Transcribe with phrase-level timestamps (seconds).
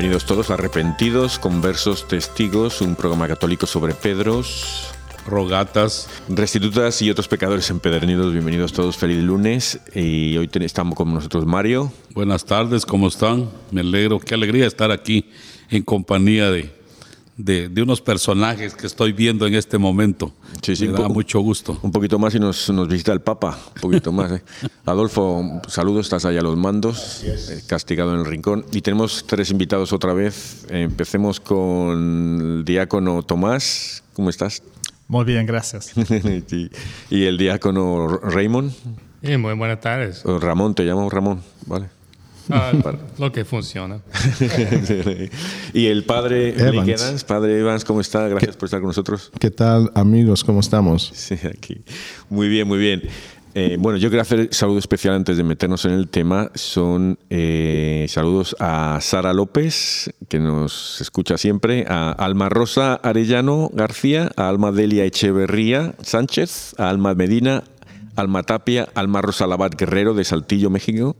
[0.00, 4.88] Bienvenidos todos arrepentidos, conversos, testigos, un programa católico sobre Pedros,
[5.26, 8.32] rogatas, restitutas y otros pecadores empedernidos.
[8.32, 9.78] Bienvenidos todos, feliz lunes.
[9.94, 11.92] Y hoy estamos con nosotros Mario.
[12.14, 13.50] Buenas tardes, ¿cómo están?
[13.72, 15.28] Me alegro, qué alegría estar aquí
[15.68, 16.72] en compañía de,
[17.44, 20.32] de, unos personajes que estoy viendo en este momento.
[20.62, 21.78] Sí, sí, Me da mucho gusto.
[21.82, 24.32] Un poquito más y nos, nos visita el Papa, un poquito más.
[24.32, 24.42] ¿eh?
[24.84, 28.64] Adolfo, saludos, estás allá a los mandos, eh, castigado en el rincón.
[28.72, 30.66] Y tenemos tres invitados otra vez.
[30.68, 34.02] Empecemos con el diácono Tomás.
[34.12, 34.62] ¿Cómo estás?
[35.08, 35.92] Muy bien, gracias.
[36.46, 36.70] Sí.
[37.10, 38.72] Y el diácono Raymond.
[39.22, 40.22] Eh, muy buenas tardes.
[40.24, 41.99] Ramón, te llamo Ramón, ¿vale?
[42.50, 42.72] Ah,
[43.18, 44.00] lo que funciona.
[45.72, 47.24] y el padre Evans.
[47.24, 48.28] Padre Evans, ¿cómo está?
[48.28, 49.30] Gracias por estar con nosotros.
[49.38, 50.44] ¿Qué tal amigos?
[50.44, 51.10] ¿Cómo estamos?
[51.14, 51.82] Sí, aquí.
[52.28, 53.02] Muy bien, muy bien.
[53.52, 56.50] Eh, bueno, yo quiero hacer saludo especial antes de meternos en el tema.
[56.54, 64.30] Son eh, saludos a Sara López, que nos escucha siempre, a Alma Rosa Arellano García,
[64.36, 67.64] a Alma Delia Echeverría Sánchez, a Alma Medina,
[68.14, 71.16] Alma Tapia, Alma Rosa Labat Guerrero de Saltillo, México,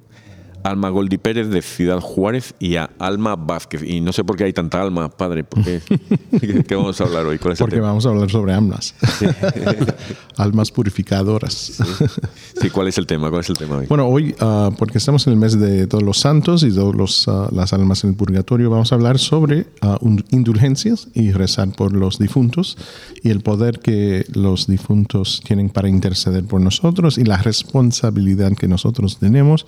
[0.62, 3.82] Alma Goldi Pérez de Ciudad Juárez y a Alma Vázquez.
[3.82, 5.44] Y no sé por qué hay tanta alma, padre.
[5.44, 5.80] ¿por qué?
[6.66, 7.38] ¿Qué vamos a hablar hoy?
[7.38, 7.88] ¿Cuál es el Porque tema?
[7.88, 8.94] vamos a hablar sobre almas.
[10.36, 11.72] almas purificadoras.
[12.60, 13.30] Sí, ¿cuál es el tema?
[13.30, 13.86] ¿Cuál es el tema hoy?
[13.86, 17.28] Bueno, hoy, ah, porque estamos en el mes de todos los santos y todas los,
[17.28, 19.98] ah, las almas en el purgatorio, vamos a hablar sobre ah,
[20.30, 22.76] indulgencias y rezar por los difuntos
[23.22, 28.68] y el poder que los difuntos tienen para interceder por nosotros y la responsabilidad que
[28.68, 29.66] nosotros tenemos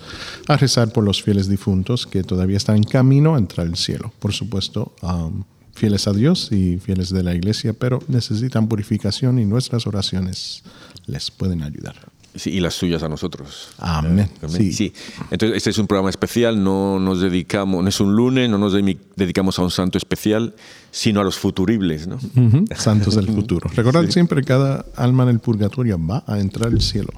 [0.49, 4.13] a rezar por los fieles difuntos que todavía están en camino a entrar al cielo.
[4.19, 5.45] Por supuesto, am,
[5.75, 10.63] fieles a Dios y fieles de la iglesia, pero necesitan purificación y nuestras oraciones
[11.07, 11.97] les pueden ayudar.
[12.35, 13.69] Sí, y las suyas a nosotros.
[13.79, 14.31] Amén.
[14.41, 14.73] Amén.
[14.73, 14.95] Sí.
[15.31, 18.73] Entonces, este es un programa especial, no nos dedicamos, no es un lunes, no nos
[18.73, 20.55] dedicamos a un santo especial,
[20.91, 22.17] sino a los futuribles, ¿no?
[22.17, 23.69] Ujú, Santos del futuro.
[23.75, 27.13] Recordad siempre que cada alma en el purgatorio va a entrar al cielo.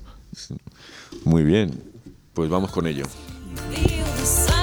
[1.25, 1.81] Muy bien,
[2.33, 3.05] pues vamos con ello.
[3.55, 4.54] Deus do céu.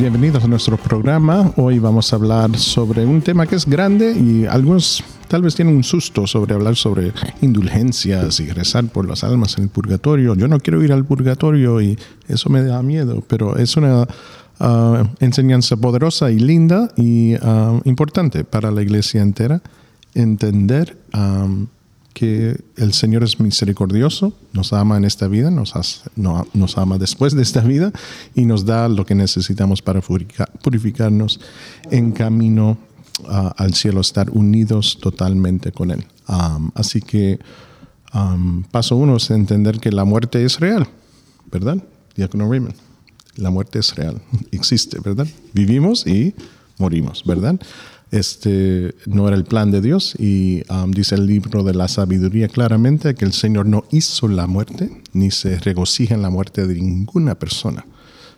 [0.00, 1.52] Bienvenidos a nuestro programa.
[1.56, 5.76] Hoy vamos a hablar sobre un tema que es grande y algunos tal vez tienen
[5.76, 7.12] un susto sobre hablar sobre
[7.42, 10.34] indulgencias y rezar por las almas en el purgatorio.
[10.36, 11.98] Yo no quiero ir al purgatorio y
[12.28, 14.08] eso me da miedo, pero es una
[14.58, 19.60] ah, enseñanza poderosa y linda y ah, importante para la iglesia entera
[20.14, 21.68] entender am,
[22.14, 25.72] que el Señor es misericordioso, nos ama en esta vida, nos,
[26.16, 27.92] nos ama después de esta vida
[28.34, 31.40] y nos da lo que necesitamos para purifica- purificarnos
[31.90, 32.78] en camino
[33.28, 36.04] ah, al cielo, estar unidos totalmente con Él.
[36.74, 37.38] Así que
[38.70, 40.86] paso uno es entender que la muerte es real,
[41.50, 41.78] ¿verdad?
[42.16, 42.74] Diácono Raymond.
[43.36, 44.20] La muerte es real,
[44.50, 45.26] existe, ¿verdad?
[45.54, 46.34] Vivimos y
[46.78, 47.58] morimos, ¿verdad?
[48.10, 52.48] Este no era el plan de Dios y am, dice el libro de la sabiduría
[52.48, 56.74] claramente que el Señor no hizo la muerte ni se regocija en la muerte de
[56.74, 57.86] ninguna persona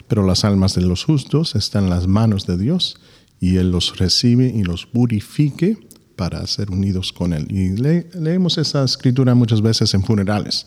[0.09, 3.01] pero las almas de los justos están en las manos de Dios
[3.41, 5.79] y Él los recibe y los purifique
[6.17, 7.47] para ser unidos con Él.
[7.51, 10.67] Y le- leemos esa escritura muchas veces en funerales,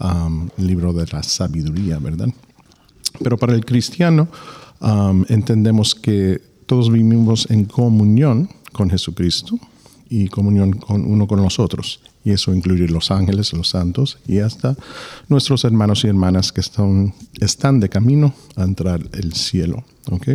[0.00, 2.28] um, el libro de la sabiduría, ¿verdad?
[3.22, 4.28] Pero para el cristiano
[4.80, 9.58] um, entendemos que todos vivimos en comunión con Jesucristo
[10.10, 12.00] y comunión con uno con los otros.
[12.24, 14.76] Y eso incluye los ángeles, los santos y hasta
[15.28, 19.82] nuestros hermanos y hermanas que están, están de camino a entrar el cielo.
[20.10, 20.28] ¿ok?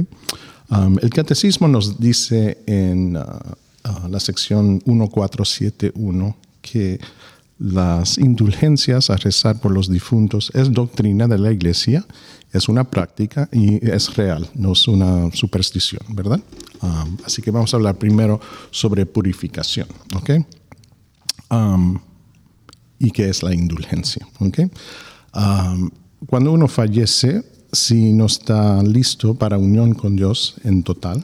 [0.72, 7.00] Um, el catecismo nos dice en uh, uh, la sección 1471 que
[7.60, 12.06] las indulgencias a rezar por los difuntos es doctrina de la iglesia,
[12.54, 16.40] es una práctica y es real, no es una superstición, ¿verdad?
[17.26, 18.40] Así que vamos a hablar primero
[18.72, 20.30] sobre purificación, ¿ok?
[23.00, 24.60] Y qué es la indulgencia, ¿ok?
[26.28, 31.24] Cuando uno fallece, si no está listo para unión con Dios en total,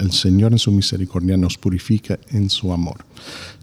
[0.00, 3.04] el Señor en su misericordia nos purifica en su amor.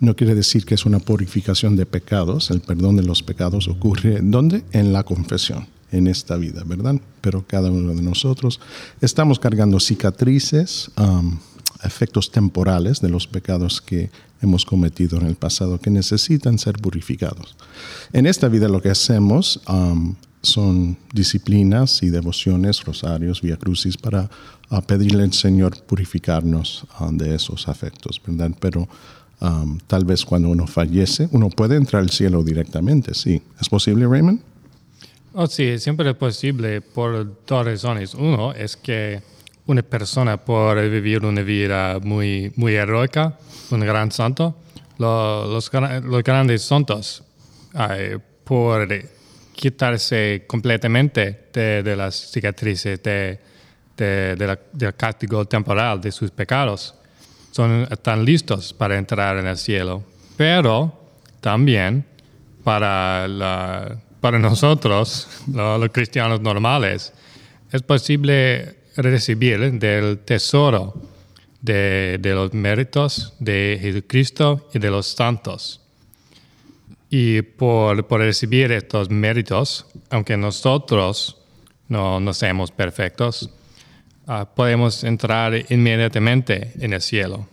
[0.01, 4.19] No quiere decir que es una purificación de pecados, el perdón de los pecados ocurre
[4.21, 4.65] ¿dónde?
[4.73, 6.95] En la confesión, en esta vida, ¿verdad?
[7.21, 8.59] Pero cada uno de nosotros
[9.01, 11.37] estamos cargando cicatrices, um,
[11.83, 14.09] efectos temporales de los pecados que
[14.41, 17.55] hemos cometido en el pasado que necesitan ser purificados.
[18.13, 24.29] En esta vida lo que hacemos um, son disciplinas y devociones, rosarios, via crucis, para
[24.71, 28.51] uh, pedirle al Señor purificarnos um, de esos afectos, ¿verdad?
[28.59, 28.87] Pero
[29.39, 33.41] um, tal vez cuando uno fallece, uno puede entrar al cielo directamente, sí.
[33.59, 34.50] ¿Es posible, Raymond?
[35.33, 38.13] Oh, sí, siempre es posible por dos razones.
[38.15, 39.21] Uno es que
[39.65, 43.37] una persona puede vivir una vida muy, muy heroica,
[43.71, 44.55] un gran santo.
[44.97, 45.71] Lo- Los,
[46.03, 47.23] los grandes santos,
[47.73, 48.87] eh, por
[49.55, 53.39] quitarse completamente de, las cicatrices, de-
[53.97, 56.93] de la- del castigo temporal de sus pecados,
[57.51, 60.03] son, están listos para entrar en el cielo.
[60.35, 60.91] Pero
[61.39, 62.03] también
[62.63, 67.11] para, la- para nosotros, lo- los cristianos normales,
[67.71, 70.93] es posible recibir del tesoro
[71.61, 75.81] de, de los méritos de Jesucristo y de los santos.
[77.09, 81.37] Y por, por recibir estos méritos, aunque nosotros
[81.89, 83.49] no, no seamos perfectos,
[84.27, 87.47] ah, podemos entrar inmediatamente en el cielo.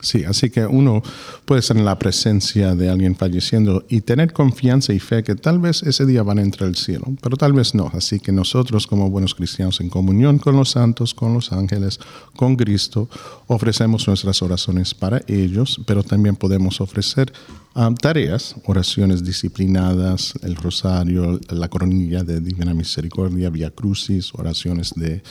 [0.00, 1.02] Sí, así que uno
[1.44, 5.58] puede estar en la presencia de alguien falleciendo y tener confianza y fe que tal
[5.58, 7.90] vez ese día van a entrar al cielo, pero tal vez no.
[7.92, 11.98] Así que nosotros como buenos cristianos en comunión con los santos, con los ángeles,
[12.36, 13.08] con Cristo,
[13.48, 17.32] ofrecemos nuestras oraciones para ellos, pero también podemos ofrecer
[17.74, 25.22] ah, tareas, oraciones disciplinadas, el rosario, la coronilla de Divina Misericordia, Via Crucis, oraciones de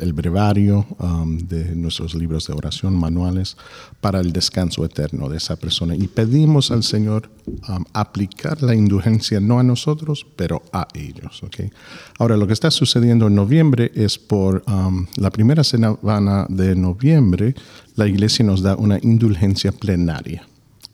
[0.00, 3.56] el brevario um, de nuestros libros de oración manuales
[4.00, 5.94] para el descanso eterno de esa persona.
[5.94, 7.30] Y pedimos al Señor
[7.68, 11.42] um, aplicar la indulgencia no a nosotros, pero a ellos.
[11.42, 11.72] ¿ok?
[12.18, 17.54] Ahora, lo que está sucediendo en noviembre es por um, la primera semana de noviembre,
[17.96, 20.46] la iglesia nos da una indulgencia plenaria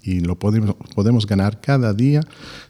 [0.02, 2.22] y lo podemos, podemos ganar cada día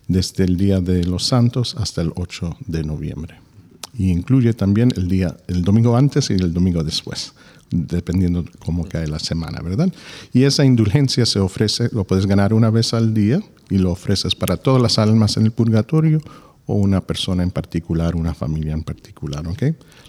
[0.08, 3.49] desde el día de los santos hasta el 8 de noviembre.
[3.94, 7.34] Y incluye también el día, el domingo antes y el domingo después,
[7.70, 9.92] dependiendo cómo cae la semana, ¿verdad?
[10.32, 14.34] Y esa indulgencia se ofrece, lo puedes ganar una vez al día y lo ofreces
[14.34, 16.20] para todas las almas en el purgatorio
[16.66, 19.62] o una persona en particular, una familia en particular, ¿ok?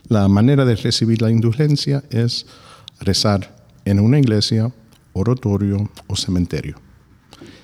[0.07, 2.45] La manera de recibir la indulgencia es
[2.99, 4.71] rezar en una iglesia,
[5.13, 6.77] oratorio o cementerio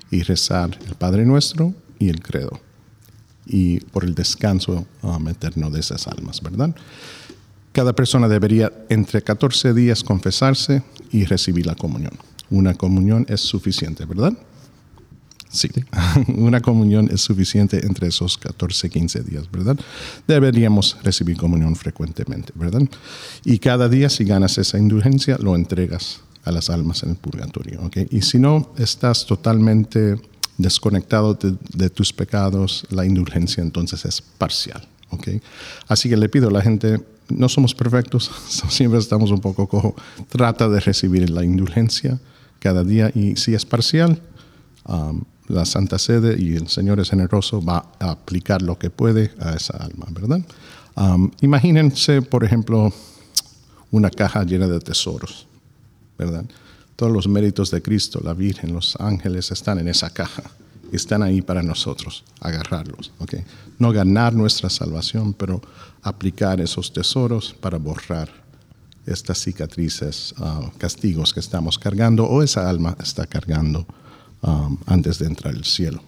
[0.09, 2.66] y rezar el Padre Nuestro y el Credo
[3.47, 6.75] y por el descanso um, eterno de esas almas, ¿verdad?
[7.71, 12.13] Cada persona debería entre 14 días confesarse y recibir la comunión.
[12.49, 14.33] Una comunión es suficiente, ¿verdad?
[15.49, 15.69] Sí,
[16.27, 19.77] una comunión es suficiente entre esos 14, 15 días, ¿verdad?
[20.27, 22.81] Deberíamos recibir comunión frecuentemente, ¿verdad?
[23.45, 27.81] Y cada día si ganas esa indulgencia, lo entregas a las almas en el purgatorio,
[27.83, 27.97] ¿ok?
[28.11, 30.15] Y si no estás totalmente
[30.57, 35.29] desconectado de, tus pecados, la indulgencia entonces es parcial, ¿ok?
[35.87, 36.99] Así que le pido a la gente,
[37.29, 38.31] no somos perfectos,
[38.69, 39.95] siempre estamos un poco cojo,
[40.29, 42.19] trata de recibir la indulgencia
[42.59, 44.19] cada día y si es parcial,
[44.85, 49.31] um, la Santa Sede y el Señor es generoso, va a aplicar lo que puede
[49.39, 50.41] a esa alma, ¿verdad?
[50.95, 52.91] Um, imagínense, por ejemplo,
[53.91, 55.47] una caja llena de tesoros,
[56.17, 56.43] ¿verdad?
[56.97, 60.43] Todos los méritos de Cristo, la Virgen, los ángeles están en esa caja.
[60.91, 63.11] Están ahí para nosotros, agarrarlos.
[63.19, 63.35] ¿ok?
[63.77, 65.61] No ganar nuestra salvación, pero
[66.01, 68.29] aplicar esos tesoros para borrar
[69.05, 73.85] estas cicatrices, ah, castigos que estamos cargando o esa alma está cargando
[74.41, 76.01] um, antes de entrar al cielo.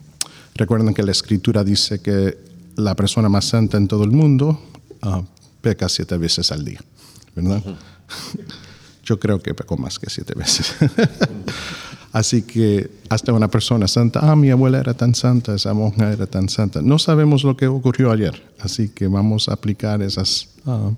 [0.55, 2.37] Recuerden que la escritura dice que
[2.75, 4.59] la persona más santa en todo el mundo
[5.03, 5.21] ah,
[5.61, 6.81] peca siete veces al día,
[7.35, 7.63] ¿verdad?
[9.09, 10.75] Yo creo que pecó más que siete veces.
[12.13, 16.27] Así que hasta una persona santa, ah, mi abuela era tan santa, esa monja era
[16.27, 16.83] tan santa.
[16.83, 20.91] No sabemos lo que ocurrió ayer, así que vamos a aplicar esas ah,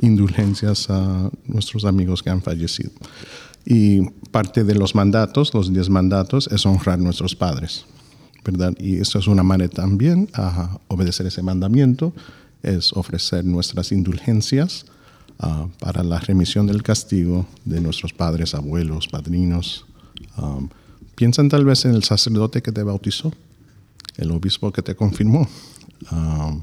[0.00, 2.90] indulgencias a nuestros amigos que han fallecido.
[3.66, 7.84] Y parte de los mandatos, los diez mandatos, es honrar a nuestros padres,
[8.44, 8.74] ¿verdad?
[8.78, 12.14] Y eso es una manera también a obedecer ese mandamiento,
[12.62, 14.86] es ofrecer nuestras indulgencias
[15.38, 19.86] ah, para la remisión del castigo de nuestros padres, abuelos, padrinos.
[20.36, 20.68] Um,
[21.14, 23.32] piensan tal vez en el sacerdote que te bautizó,
[24.16, 25.48] el obispo que te confirmó,
[26.10, 26.62] um,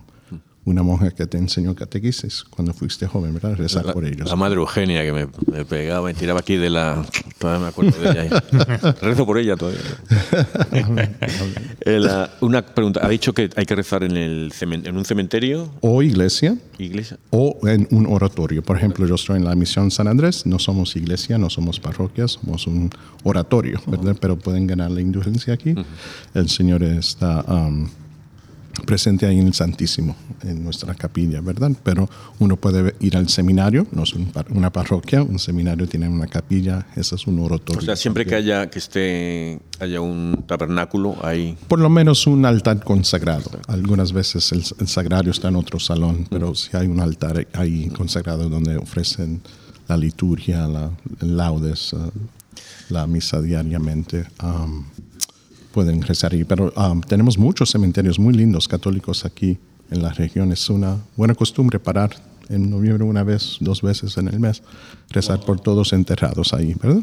[0.66, 3.56] una monja que te enseñó catequesis cuando fuiste joven, ¿verdad?
[3.56, 4.28] Rezar La, por ellos.
[4.28, 7.06] la madre Eugenia que me, me pegaba y tiraba aquí de la.
[7.38, 8.44] Todavía me acuerdo de ella.
[9.02, 9.80] Rezo por ella todavía.
[11.86, 13.02] La- una pregunta.
[13.06, 17.18] Ha dicho que hay que rezar en, el en un cementerio, O iglesia iglesia.
[17.30, 18.62] o en un oratorio.
[18.64, 22.28] Por ejemplo, yo estoy en la misión San Andrés, no somos iglesia, no somos parroquia,
[22.28, 22.90] somos un
[23.24, 24.16] oratorio, ¿verdad?
[24.20, 25.76] Pero pueden ganar la indulgencia aquí.
[26.34, 27.88] El Señor está um,
[28.86, 31.72] presente ahí en el Santísimo, en nuestra capilla, ¿verdad?
[31.84, 36.10] Pero uno puede ir al seminario, no es un par- una parroquia, un seminario tiene
[36.10, 37.82] una capilla, ese es un oratorio.
[37.82, 41.58] O sea, siempre que haya que esté haya un tabernáculo ahí.
[41.68, 43.50] Por lo menos un altar consagrado.
[43.68, 47.90] Algunas veces el, el sagrario está en otro salón, pero si hay un altar ahí
[47.90, 49.42] consagrado donde ofrecen
[49.88, 50.92] la liturgia, la
[51.22, 51.98] el laudes, eh,
[52.90, 54.84] la misa diariamente, um,
[55.76, 56.46] pueden rezar ahí.
[56.46, 59.58] Pero um, tenemos muchos cementerios muy lindos católicos aquí
[59.92, 60.54] en la región.
[60.54, 62.16] Es una buena costumbre parar
[62.48, 64.64] en noviembre una vez, dos veces en el mes,
[65.10, 67.02] rezar por todos enterrados ahí, ¿verdad?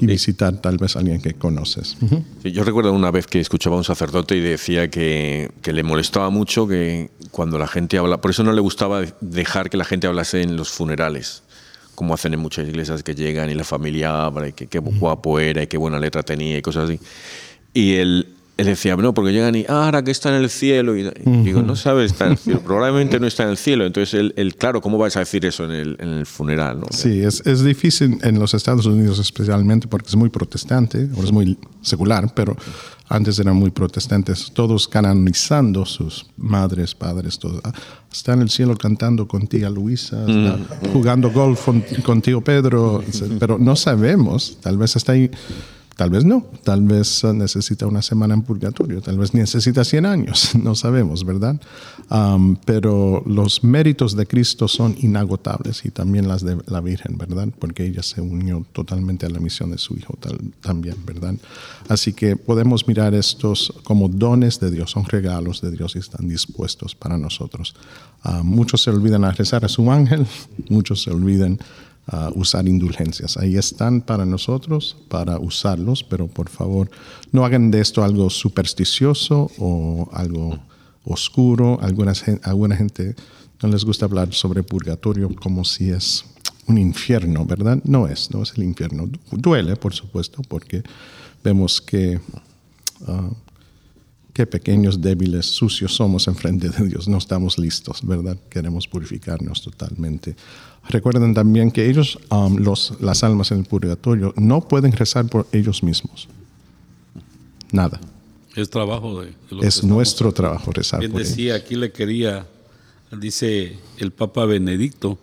[0.00, 1.96] Y visitar tal vez a alguien que conoces.
[2.42, 5.82] Sí, yo recuerdo una vez que escuchaba a un sacerdote y decía que, que le
[5.82, 9.84] molestaba mucho que cuando la gente habla, por eso no le gustaba dejar que la
[9.84, 11.42] gente hablase en los funerales,
[11.94, 15.38] como hacen en muchas iglesias que llegan y la familia habla y que qué guapo
[15.38, 17.00] era y qué buena letra tenía y cosas así.
[17.78, 20.96] Y él, él decía, no, porque llegan y, ah, ahora que está en el cielo.
[20.96, 22.60] Y, y digo, no sabes, está en el cielo.
[22.60, 23.86] Probablemente no está en el cielo.
[23.86, 26.80] Entonces, él, él, claro, ¿cómo vas a decir eso en el, en el funeral?
[26.80, 26.86] ¿no?
[26.90, 31.32] Sí, es, es difícil en los Estados Unidos especialmente porque es muy protestante, ahora es
[31.32, 32.56] muy secular, pero
[33.08, 37.60] antes eran muy protestantes, todos canonizando sus madres, padres, todo.
[37.62, 37.72] Ah,
[38.12, 40.58] Está en el cielo cantando con tía Luisa, está
[40.92, 43.04] jugando golf con, con tío Pedro,
[43.38, 45.30] pero no sabemos, tal vez está ahí.
[45.98, 50.06] Tal vez no, tal vez eh, necesita una semana en purgatorio, tal vez necesita 100
[50.06, 51.60] años, no sabemos, ¿verdad?
[52.64, 57.48] Pero los méritos de Cristo son inagotables y también las de la Virgen, ¿verdad?
[57.58, 60.16] Porque ella se unió totalmente a la misión de su Hijo
[60.60, 61.34] también, ¿verdad?
[61.88, 66.28] Así que podemos mirar estos como dones de Dios, son regalos de Dios y están
[66.28, 67.74] dispuestos para nosotros.
[68.22, 70.28] Ah, muchos se olvidan a rezar a su ángel,
[70.68, 71.58] muchos se olvidan
[72.34, 73.36] usar indulgencias.
[73.36, 76.90] Ahí están para nosotros, para usarlos, pero por favor
[77.32, 80.58] no hagan de esto algo supersticioso o algo
[81.04, 81.78] oscuro.
[81.82, 83.14] Algunas, alguna gente
[83.62, 86.24] no les gusta hablar sobre purgatorio como si es
[86.66, 87.80] un infierno, ¿verdad?
[87.84, 89.08] No es, no es el infierno.
[89.30, 90.82] Duele, por supuesto, porque
[91.42, 92.20] vemos que
[93.06, 93.30] ah,
[94.38, 97.08] qué pequeños, débiles, sucios somos en frente de Dios.
[97.08, 98.38] No estamos listos, ¿verdad?
[98.48, 100.36] Queremos purificarnos totalmente.
[100.88, 105.48] Recuerden también que ellos, um, los, las almas en el purgatorio, no pueden rezar por
[105.50, 106.28] ellos mismos.
[107.72, 107.98] Nada.
[108.54, 111.30] Es trabajo de, de Es nuestro trabajo rezar Bien por ellos.
[111.30, 112.46] decía, aquí le quería,
[113.20, 115.18] dice el Papa Benedicto,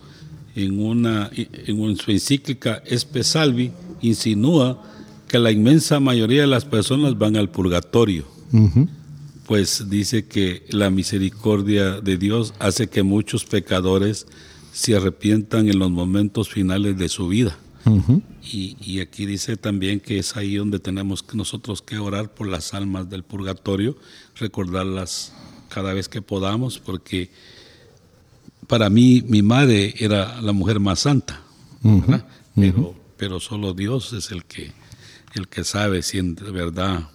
[0.57, 4.83] en, una, en su encíclica Espe Salvi, insinúa
[5.29, 8.25] que la inmensa mayoría de las personas van al purgatorio.
[9.45, 14.27] Pues dice que la misericordia de Dios hace que muchos pecadores
[14.71, 17.57] se arrepientan en los momentos finales de su vida.
[18.41, 22.47] Y, y aquí dice también que es ahí donde tenemos que nosotros que orar por
[22.47, 23.95] las almas del purgatorio,
[24.35, 25.33] recordarlas
[25.69, 27.29] cada vez que podamos, porque
[28.67, 31.41] para mí mi madre era la mujer más santa,
[31.81, 32.25] ¿verdad?
[32.55, 34.71] pero, pero solo Dios es el que,
[35.33, 37.09] el que sabe si en verdad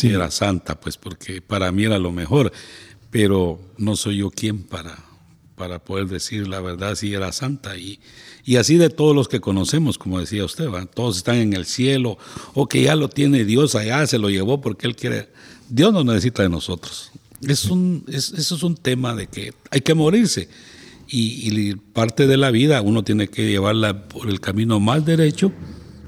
[0.00, 0.08] Sí.
[0.08, 2.52] era santa, pues porque para mí era lo mejor,
[3.10, 4.96] pero no soy yo quien para,
[5.56, 7.76] para poder decir la verdad si era santa.
[7.76, 8.00] Y,
[8.44, 10.86] y así de todos los que conocemos, como decía usted, ¿va?
[10.86, 12.18] todos están en el cielo,
[12.54, 15.28] o que ya lo tiene Dios allá, se lo llevó porque Él quiere.
[15.68, 17.10] Dios no necesita de nosotros.
[17.46, 20.48] Es un, es- eso es un tema de que hay que morirse.
[21.08, 25.52] Y, y parte de la vida uno tiene que llevarla por el camino más derecho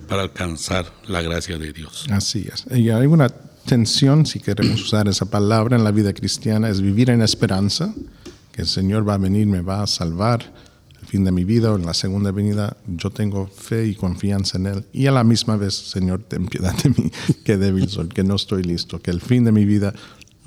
[0.08, 2.06] para alcanzar la gracia de Dios.
[2.10, 2.64] Así es.
[2.76, 3.28] Y hay una
[3.68, 7.94] tensión, si queremos usar esa palabra en la vida cristiana, es vivir en esperanza,
[8.50, 10.54] que el Señor va a venir, me va a salvar
[11.02, 12.78] el fin de mi vida o en la segunda venida.
[12.86, 14.86] Yo tengo fe y confianza en Él.
[14.92, 17.12] Y a la misma vez, Señor, ten piedad de mí,
[17.44, 19.92] que débil soy, que no estoy listo, que el fin de mi vida,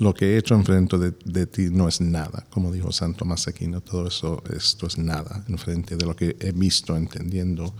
[0.00, 2.44] lo que he hecho enfrente de, de ti no es nada.
[2.50, 6.50] Como dijo Santo Tomás Aquino, todo eso, esto es nada enfrente de lo que he
[6.50, 7.72] visto, entendiendo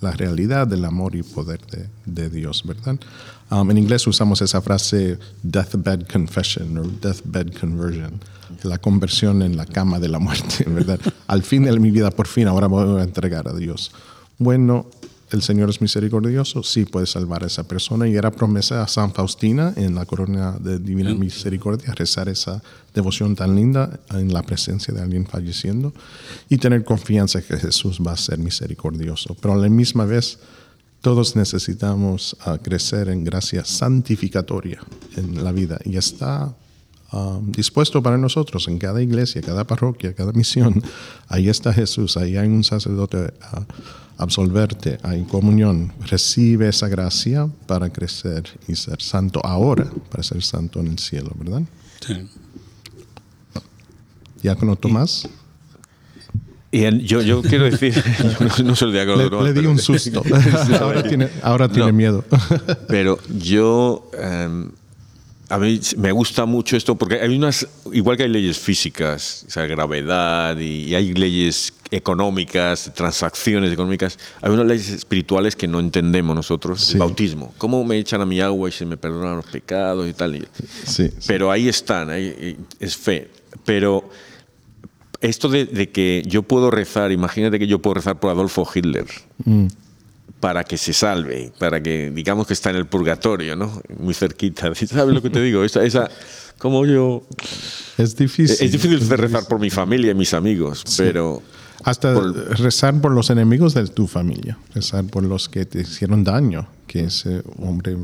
[0.00, 2.98] la realidad del amor y poder de, de Dios, ¿verdad?
[3.50, 8.20] Um, en inglés usamos esa frase deathbed confession o deathbed conversion,
[8.62, 11.00] la conversión en la cama de la muerte, ¿verdad?
[11.26, 13.90] Al fin de mi vida, por fin, ahora me voy a entregar a Dios.
[14.38, 14.86] Bueno,
[15.30, 18.08] el Señor es misericordioso, sí puede salvar a esa persona.
[18.08, 22.62] Y era promesa a San Faustina en la corona de Divina Misericordia rezar esa
[22.94, 25.92] devoción tan linda en la presencia de alguien falleciendo
[26.48, 29.36] y tener confianza que Jesús va a ser misericordioso.
[29.40, 30.38] Pero a la misma vez,
[31.00, 34.80] todos necesitamos crecer en gracia santificatoria
[35.16, 35.78] en la vida.
[35.84, 36.54] Y está
[37.12, 40.82] um, dispuesto para nosotros en cada iglesia, cada parroquia, cada misión.
[41.28, 43.64] Ahí está Jesús, ahí hay un sacerdote a
[44.18, 45.92] absolverte, hay comunión.
[46.10, 51.30] Recibe esa gracia para crecer y ser santo ahora, para ser santo en el cielo,
[51.38, 51.62] ¿verdad?
[52.04, 52.14] Sí.
[54.42, 55.28] Diácono Tomás,
[56.70, 57.94] Y en- yo, yo quiero decir,
[58.58, 60.22] no, no soy diácono le, Tomás, le di un susto.
[60.80, 61.96] ahora tiene, ahora tiene No.
[61.96, 62.24] miedo.
[62.88, 64.68] Pero yo, eh,
[65.50, 69.50] a mí me gusta mucho esto porque hay unas, igual que hay leyes físicas, o
[69.50, 75.80] sea, gravedad y, y hay leyes económicas, transacciones económicas, hay unas leyes espirituales que no
[75.80, 76.82] entendemos nosotros.
[76.82, 76.92] Sí.
[76.94, 80.12] El bautismo, cómo me echan a mi agua y se me perdonan los pecados y
[80.12, 80.36] tal.
[80.36, 80.46] y-
[80.84, 83.30] Sí, pero ahí están, ahí, es fe.
[83.64, 84.08] Pero
[85.22, 89.06] esto de, de que yo puedo rezar, imagínate que yo puedo rezar por Adolfo Hitler
[90.40, 93.80] para que se salve, para que digamos que está en el purgatorio, ¿no?
[93.98, 94.72] Muy cerquita.
[94.86, 95.64] ¿Sabes lo que te digo?
[95.64, 96.08] Esa, esa
[96.58, 97.22] como yo...
[97.98, 98.56] Es difícil.
[98.64, 101.42] es difícil de rezar por mi familia y mis amigos, pero...
[101.84, 106.24] Hasta por- rezar por los enemigos de tu familia, rezar por los que te hicieron
[106.24, 107.96] daño, que ese hombre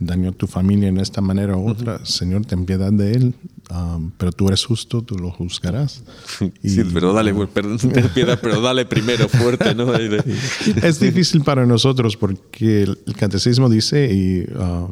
[0.00, 2.04] dañó tu familia en esta manera u otra.
[2.06, 3.34] Señor, ten piedad de él,
[3.70, 6.02] um, pero tú eres justo, tú lo juzgarás.
[6.62, 9.92] Y- Sí, pero dale, pues, perdón, ten piedad, pero dale primero fuerte, ¿no?
[10.82, 14.88] Es difícil para nosotros porque el el catecismo dice, y uh,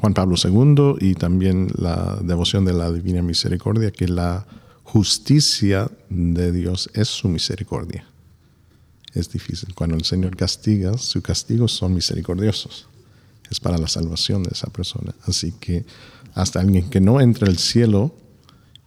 [0.00, 4.46] Juan Pablo II y también la devoción de la Divina Misericordia, que la
[4.84, 8.06] justicia de Dios es su misericordia.
[9.14, 9.74] Es difícil.
[9.74, 12.86] Cuando el Señor castiga, sus castigos son misericordiosos.
[13.50, 15.14] Es para la salvación de esa persona.
[15.26, 15.84] Así que
[16.34, 18.14] hasta alguien que no entra al cielo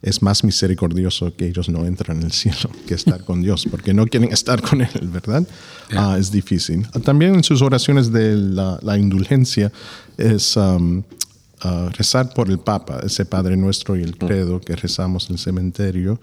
[0.01, 3.93] es más misericordioso que ellos no entran en el cielo que estar con Dios, porque
[3.93, 5.47] no quieren estar con Él, ¿verdad?
[5.95, 6.87] Ah, es difícil.
[7.03, 9.71] También en sus oraciones de la, la indulgencia
[10.17, 11.03] es um,
[11.61, 15.39] ah, rezar por el Papa, ese Padre Nuestro y el credo que rezamos en el
[15.39, 16.19] cementerio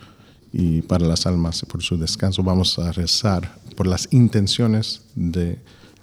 [0.52, 5.58] y para las almas por su descanso vamos a rezar por las intenciones de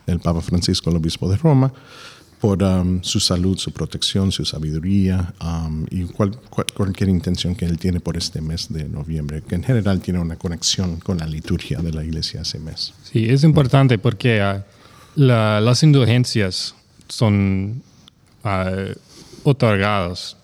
[0.08, 1.74] el Papa Francisco, el obispo de Roma,
[2.40, 7.66] por um, su salud, su protección, su sabiduría um, y cual- cual- cualquier intención que
[7.66, 11.26] él tiene por este mes de noviembre, que en general tiene una conexión con la
[11.26, 12.94] liturgia de la iglesia ese mes.
[13.12, 14.64] Sí, es importante porque ah,
[15.16, 16.76] la- las indulgencias
[17.08, 17.82] son
[18.44, 18.70] ah,
[19.44, 20.38] otorgadas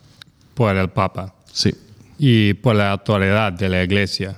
[0.55, 1.73] por el Papa Sí,
[2.23, 4.35] y por la autoridad de la iglesia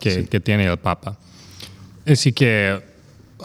[0.00, 1.18] que, que tiene el Papa.
[2.06, 2.80] Así que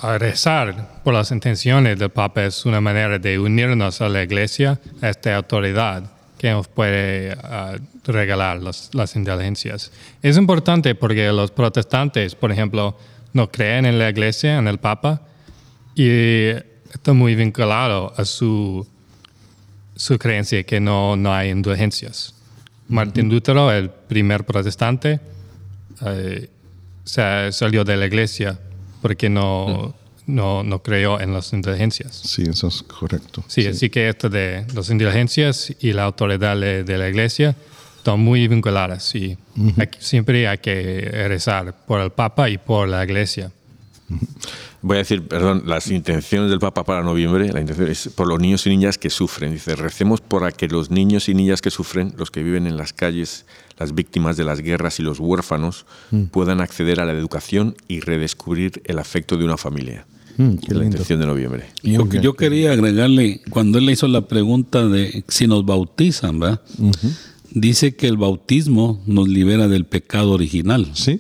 [0.02, 4.80] a rezar por las intenciones del Papa es una manera de unirnos a la iglesia,
[5.02, 7.76] a esta autoridad que nos puede ah,
[8.06, 9.92] regalar las, las indulgencias.
[10.22, 12.98] Es importante porque los protestantes, por ejemplo,
[13.34, 15.22] no creen en la iglesia, en el Papa,
[15.96, 16.08] y
[16.94, 18.88] está muy vinculado a su,
[19.98, 22.36] su creencia que no, no hay indulgencias.
[22.92, 25.20] Martín Lutero, el primer protestante,
[26.06, 26.50] eh,
[27.04, 28.60] se salió de la iglesia
[29.02, 29.96] porque no
[30.28, 32.16] no, no creyó en las indulgencias.
[32.16, 33.44] Sí, eso es correcto.
[33.48, 37.56] Sí, así que esto de las indulgencias y la autoridad de, de la iglesia
[37.98, 39.36] están muy vinculadas y
[39.78, 43.52] hay que- siempre hay que rezar por el Papa y por la iglesia.
[44.84, 48.40] Voy a decir, perdón, las intenciones del Papa para noviembre, la intención es por los
[48.40, 49.54] niños y niñas que sufren.
[49.54, 52.92] Dice, recemos para que los niños y niñas que sufren, los que viven en las
[52.92, 53.46] calles,
[53.78, 55.86] las víctimas de las guerras y los huérfanos,
[56.32, 60.06] puedan acceder a la educación y redescubrir el afecto de una familia.
[60.38, 60.86] Mm, qué la lindo.
[60.86, 61.66] intención de noviembre.
[61.84, 66.62] Yo, yo quería agregarle, cuando él le hizo la pregunta de si nos bautizan, ¿verdad?
[67.52, 70.90] Dice que el bautismo nos libera del pecado original.
[70.94, 71.20] Sí,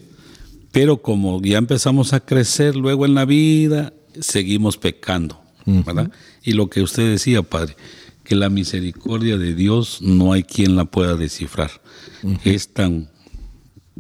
[0.72, 6.12] Pero como ya empezamos a crecer luego en la vida, seguimos pecando, ¿verdad?
[6.44, 7.76] Y lo que usted decía, padre,
[8.24, 11.72] que la misericordia de Dios no hay quien la pueda descifrar.
[12.46, 13.10] Es tan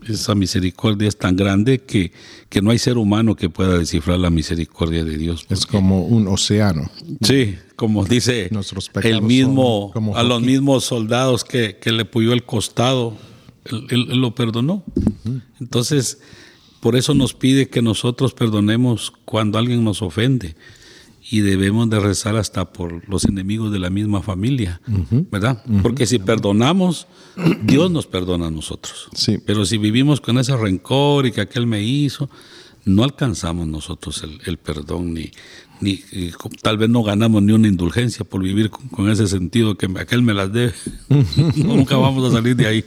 [0.08, 2.12] esa misericordia es tan grande que,
[2.50, 5.46] que no hay ser humano que pueda descifrar la misericordia de Dios.
[5.50, 6.90] es como un océano.
[7.22, 8.50] Sí, como dice
[9.04, 13.16] el mismo, como a los mismos soldados que, que le puyó el costado,
[13.66, 14.84] él, él- él lo perdonó.
[15.60, 16.20] Entonces,
[16.82, 20.56] por eso nos pide que nosotros perdonemos cuando alguien nos ofende.
[21.30, 24.82] Y debemos de rezar hasta por los enemigos de la misma familia,
[25.32, 25.64] ¿verdad?
[25.82, 27.08] Porque si perdonamos,
[27.64, 29.08] Dios nos perdona a nosotros.
[29.14, 29.38] Sí.
[29.46, 32.30] Pero si vivimos con ese rencor y que aquel me hizo,
[32.84, 35.32] no alcanzamos nosotros el, el perdón, ni,
[35.80, 39.78] ni y tal vez no ganamos ni una indulgencia por vivir con, con ese sentido
[39.78, 40.74] que aquel me las debe.
[41.56, 42.86] Nunca vamos a salir de ahí.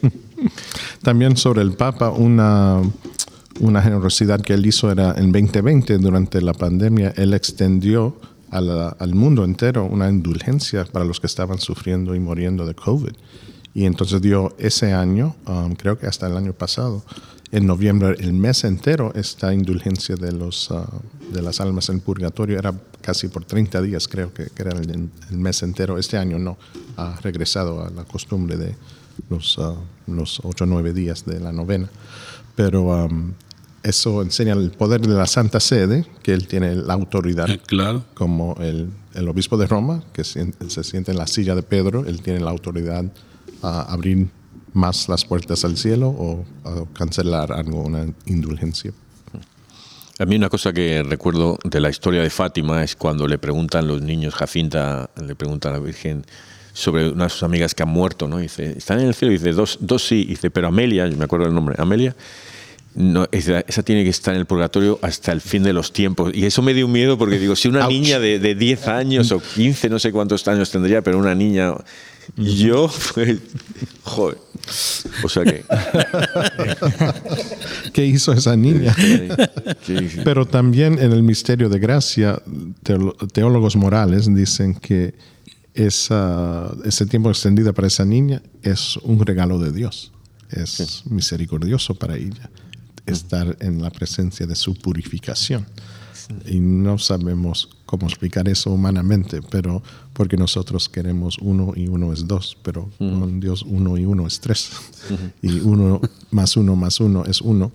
[1.02, 2.82] También sobre el Papa, una,
[3.60, 8.18] una generosidad que él hizo era en 2020, durante la pandemia, él extendió
[8.50, 13.12] la- al mundo entero una indulgencia para los que estaban sufriendo y muriendo de COVID.
[13.74, 17.02] Y entonces dio ese año, um, creo que hasta el año pasado,
[17.50, 20.84] en noviembre, el mes entero, esta indulgencia de, los, uh,
[21.32, 25.08] de las almas en purgatorio era casi por 30 días, creo que, que era el,
[25.30, 25.98] el mes entero.
[25.98, 26.56] Este año no,
[26.96, 28.74] ha regresado a la costumbre de
[29.28, 31.88] los, uh, los 8 o 9 días de la novena.
[32.54, 33.32] Pero um,
[33.84, 38.02] eso enseña el poder de la Santa Sede, que él tiene la autoridad Eh, Claro.
[38.14, 42.04] como el, el obispo de Roma, que sien- se siente en la silla de Pedro,
[42.06, 43.04] él tiene la autoridad
[43.62, 44.28] a abrir
[44.72, 48.92] más las puertas al cielo o a cancelar algo, una indulgencia.
[50.18, 53.86] A mí una cosa que recuerdo de la historia de Fátima es cuando le preguntan
[53.88, 56.24] los niños, Jacinta le pregunta a la Virgen
[56.72, 58.38] sobre una de sus amigas que han muerto, ¿no?
[58.38, 59.32] Dice, ¿están en el cielo?
[59.32, 60.24] Dice, dos, dos sí.
[60.24, 62.14] Dice, pero Amelia, yo me acuerdo el nombre, Amelia,
[62.96, 66.32] no, esa, esa tiene que estar en el purgatorio hasta el fin de los tiempos.
[66.32, 67.92] Y eso me dio miedo porque digo, si una Ouch.
[67.92, 71.74] niña de, de 10 años o 15, no sé cuántos años tendría, pero una niña...
[72.36, 73.38] Yo, pues,
[74.02, 74.38] joder.
[75.22, 75.64] O sea que...
[77.92, 78.94] ¿Qué hizo esa niña?
[80.22, 82.40] Pero también en el misterio de gracia,
[83.32, 85.14] teólogos morales dicen que
[85.74, 90.12] esa, ese tiempo extendido para esa niña es un regalo de Dios.
[90.50, 92.48] Es misericordioso para ella
[93.06, 95.66] estar en la presencia de su purificación.
[96.46, 102.26] Y no sabemos cómo explicar eso humanamente, pero porque nosotros queremos uno y uno es
[102.26, 104.70] dos, pero con Dios uno y uno es tres.
[105.42, 107.72] Y uno más uno más uno es uno.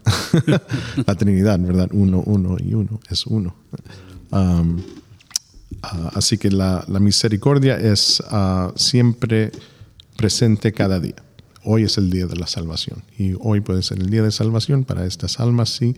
[1.05, 1.89] la Trinidad, ¿verdad?
[1.91, 3.55] Uno, uno y uno es uno.
[4.31, 4.81] Um,
[5.83, 9.51] ah, así que la, la misericordia es ah, siempre
[10.15, 11.15] presente cada día.
[11.63, 14.83] Hoy es el día de la salvación y hoy puede ser el día de salvación
[14.85, 15.95] para estas almas si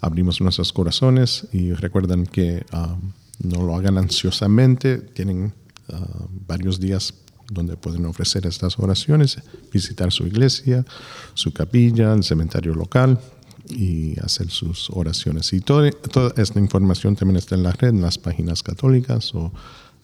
[0.00, 2.96] abrimos nuestros corazones y recuerdan que ah,
[3.42, 5.52] no lo hagan ansiosamente, tienen
[5.92, 7.14] ah, varios días
[7.50, 9.38] donde pueden ofrecer estas oraciones,
[9.72, 10.84] visitar su iglesia,
[11.34, 13.20] su capilla, el cementerio local
[13.68, 15.52] y hacer sus oraciones.
[15.52, 15.90] Y toda
[16.36, 19.52] esta información también está en la red, en las páginas católicas o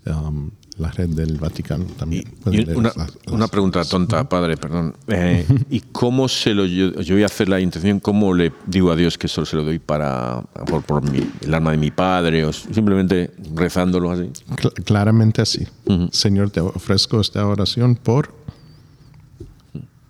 [0.07, 2.25] um, la red del Vaticano también.
[2.51, 4.95] Y una, las- una pregunta tonta, padre, perdón.
[5.07, 8.01] Eh, ¿Y cómo se lo yo, yo voy a hacer la intención?
[8.01, 11.53] ¿Cómo le digo a Dios que solo se lo doy para por, por mi- el
[11.55, 14.31] alma de mi padre o simplemente rezándolo así?
[14.57, 15.67] Cl- claramente así.
[16.11, 18.35] Señor, te ofrezco esta oración por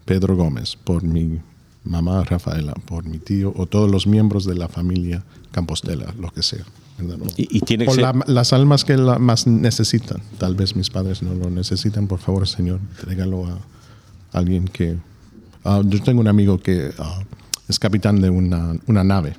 [0.04, 1.40] Pedro Gómez, por mi
[1.84, 6.42] mamá Rafaela, por mi tío o todos los miembros de la familia Campostela, lo que
[6.42, 6.64] sea.
[7.08, 7.26] ¿Verdad?
[7.36, 10.20] Y, y tiene que Por ser, la- las almas que la más necesitan.
[10.38, 12.06] Tal vez mis padres no lo necesitan.
[12.06, 13.58] Por favor, Señor, trégalo a
[14.32, 14.96] alguien que...
[15.64, 17.20] Ah, yo tengo un amigo que ah,
[17.68, 19.34] es capitán de una, una nave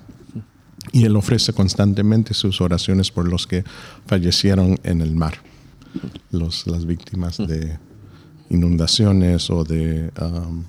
[0.91, 3.63] y él ofrece constantemente sus oraciones por los que
[4.05, 5.35] fallecieron en el mar,
[6.31, 7.77] los, las víctimas de
[8.49, 10.63] inundaciones o de um,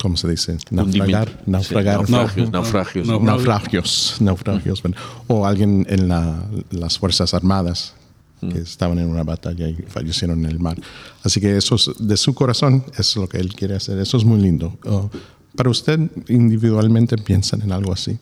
[0.00, 0.56] ¿cómo se dice?
[0.70, 0.92] Hundimiento.
[0.96, 1.96] Naufragar, Sí, naufragar.
[2.10, 3.06] naufragios, naufragios.
[3.22, 4.82] Naufragios, naufragios,
[5.26, 7.94] o alguien en la- las Fuerzas Armadas
[8.40, 8.62] que Mm.
[8.62, 10.76] estaban en una batalla y fallecieron en el mar.
[11.22, 13.98] Así que eso es de su corazón, es lo que él quiere hacer.
[13.98, 14.78] Eso es muy lindo.
[14.86, 15.10] Oh,
[15.56, 18.18] para usted, individualmente, piensan en algo así.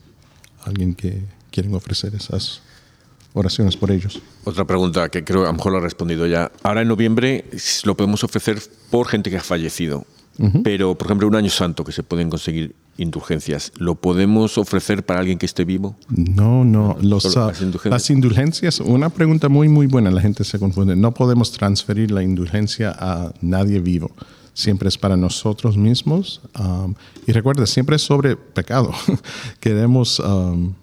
[0.65, 2.61] Alguien que quieren ofrecer esas
[3.33, 4.21] oraciones por ellos.
[4.45, 6.51] Otra pregunta que creo a lo mejor lo ha respondido ya.
[6.65, 7.45] Ahora en noviembre
[7.85, 8.61] lo podemos ofrecer
[8.91, 10.05] por gente que ha fallecido.
[10.63, 15.21] Pero, por ejemplo, un año santo que se pueden conseguir indulgencias, ¿lo podemos ofrecer para
[15.21, 15.97] alguien que esté vivo?
[16.09, 16.97] No, no.
[17.01, 17.93] Los, Solo ah, las indulgencias.
[17.93, 20.11] las indulgencias, una pregunta muy, muy buena.
[20.11, 20.95] La gente se confunde.
[20.95, 24.13] No podemos transferir la indulgencia a nadie vivo.
[24.55, 26.41] Siempre es para nosotros mismos.
[26.59, 26.95] um,
[27.27, 28.93] y recuerda, siempre es sobre pecado.
[29.61, 30.75] Queremos um,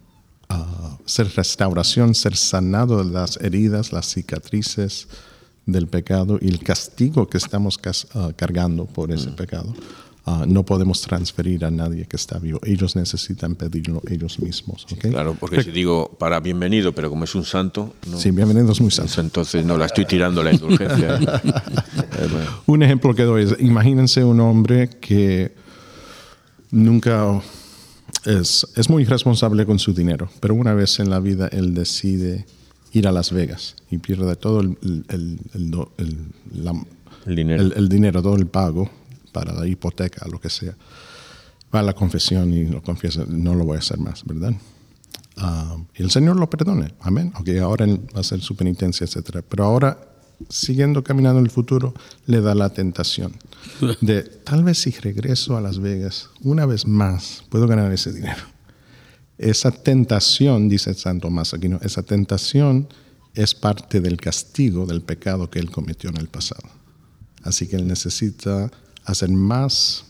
[0.50, 5.08] ah, ser restauración, ser sanado de las heridas, las cicatrices
[5.65, 7.80] del pecado y el castigo que estamos
[8.13, 9.36] ah, cargando por ese Mm.
[9.36, 9.73] pecado.
[10.28, 12.60] Ah, no podemos transferir a nadie que está vivo.
[12.63, 14.88] Ellos necesitan pedirlo ellos mismos.
[14.91, 15.10] ¿ok?
[15.12, 18.88] Claro, porque si digo para bienvenido, pero como es un santo, no, Sí, bienvenidos muy
[18.88, 19.19] pues santos.
[19.19, 21.19] entonces no la estoy tirando la indulgencia.
[22.17, 22.45] Eh.
[22.65, 25.54] Un ejemplo que doy es, imagínense un hombre que
[26.71, 27.41] nunca
[28.25, 32.45] es, es muy responsable con su dinero, pero una vez en la vida él decide
[32.97, 34.77] ir a Las Vegas y pierde todo el,
[35.10, 36.31] el- el-
[36.63, 36.84] la-
[37.25, 37.62] dinero.
[37.75, 38.89] el- dinero, todo el pago
[39.31, 40.75] para la hipoteca, lo que sea.
[41.73, 44.53] Va a la confesión y lo confiesa, no lo voy a hacer más, ¿verdad?
[45.38, 47.34] Ah, y el Señor lo perdone, amén.
[47.38, 49.43] Ok, ahora él va a hacer su penitencia, etc.
[49.49, 49.97] Pero ahora,
[50.49, 51.93] siguiendo caminando en el futuro,
[52.27, 53.34] le da la tentación
[53.99, 58.41] de tal vez si regreso a Las Vegas una vez más, puedo ganar ese dinero.
[59.38, 62.88] Esa tentación, dice San Tomás Aquino, esa tentación
[63.34, 66.63] es parte del castigo del pecado que él cometió en el pasado.
[67.43, 68.71] Así que él necesita
[69.04, 70.06] hacer más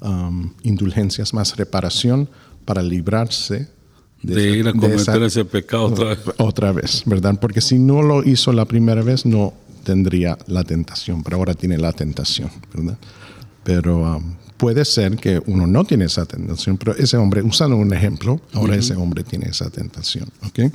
[0.00, 2.28] um, indulgencias, más reparación
[2.64, 3.68] para librarse
[4.22, 6.18] de esa- ir a de cometer esa- ese pecado otra vez.
[6.38, 7.38] otra vez, ¿verdad?
[7.40, 9.52] Porque si no lo hizo la primera vez, no
[9.84, 12.98] tendría la tentación, pero ahora tiene la tentación, ¿verdad?
[13.62, 17.92] Pero um, puede ser que uno no tiene esa tentación, pero ese hombre, usando un
[17.92, 20.72] ejemplo, ahora ese hombre tiene esa tentación, ¿ok?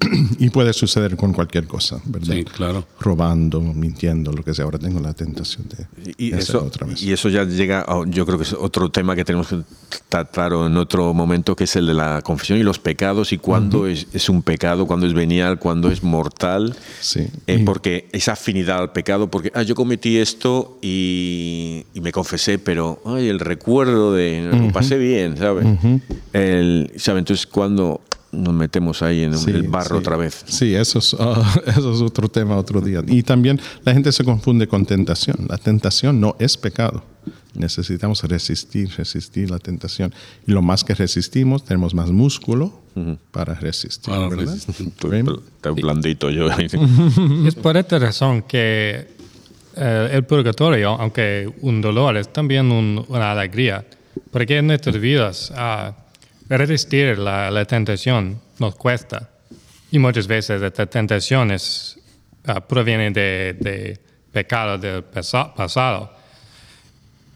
[0.38, 2.34] y puede suceder con cualquier cosa, ¿verdad?
[2.34, 2.86] Sí, claro.
[3.00, 4.64] Robando, mintiendo, lo que sea.
[4.64, 7.02] Ahora tengo la tentación de, Y hacerlo eso, otra vez.
[7.02, 9.60] y eso ya llega, a- yo creo que es otro tema que tenemos que
[10.08, 13.86] tratar en otro momento, que es el de la confesión y los pecados, y cuándo
[13.86, 16.74] es, es un pecado, cuándo es venial, cuándo es mortal.
[17.00, 17.26] Sí.
[17.46, 22.10] Eh, Y- porque esa afinidad al pecado, porque ah, yo cometí esto y, y me
[22.12, 25.66] confesé, pero ay, el recuerdo de lo pasé bien, ¿sabes?
[26.32, 27.20] El, ¿sabe?
[27.20, 28.00] Entonces, cuando
[28.32, 30.00] nos metemos ahí en Sí, el barro sí.
[30.00, 30.42] otra vez?
[30.46, 33.02] Sí, eso es, ah, eso es otro tema, otro día.
[33.06, 35.36] Y también la gente se confunde con tentación.
[35.48, 37.04] La tentación no es pecado.
[37.54, 40.12] Necesitamos resistir, resistir la tentación.
[40.46, 42.80] Y lo más que resistimos, tenemos más músculo
[43.30, 44.12] para resistir.
[44.12, 44.54] Para ¿verdad?
[44.54, 44.88] resistir.
[44.88, 45.26] Estoy, ¿Ven?
[45.56, 46.48] estoy blandito yo.
[47.46, 49.08] Es por esta razón que
[49.76, 53.84] eh, el purgatorio, aunque un dolor, es también un- una alegría.
[54.30, 55.92] Porque en nuestras vidas ah,
[56.56, 59.30] resistir la, la tentación nos cuesta.
[59.90, 61.98] Y muchas veces esta tentación es,
[62.46, 63.98] ah, proviene de, de
[64.32, 66.12] pecado del pasa- pasado.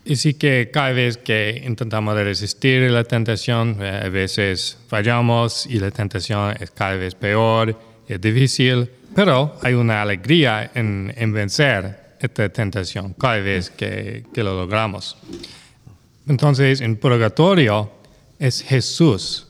[0.05, 5.81] Y sí que cada vez que intentamos resistir la tentación, eh, a veces fallamos y
[5.81, 7.77] la tentación es cada vez peor,
[8.09, 14.55] es difícil, pero hay una alegría en, en vencer esta tentación cada vez que lo
[14.57, 15.17] logramos.
[16.29, 17.91] Entonces, en purgatorio
[18.39, 19.47] es Jesús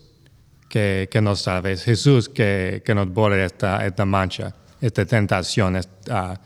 [0.69, 5.77] que, que nos salva, es Jesús que, que nos borra esta, esta mancha, esta tentación,
[5.77, 6.41] esta,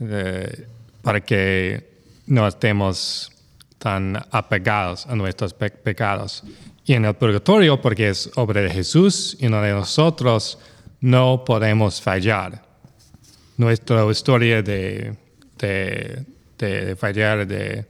[0.00, 0.66] eh,
[1.02, 3.30] para que no estemos
[3.78, 6.42] tan apegados a nuestros pe- pecados.
[6.84, 10.58] Y en el purgatorio, porque es obra de Jesús y no de nosotros,
[11.00, 12.64] no podemos fallar.
[13.56, 15.16] Nuestra historia de,
[15.58, 16.24] de,
[16.58, 17.86] de fallar, de,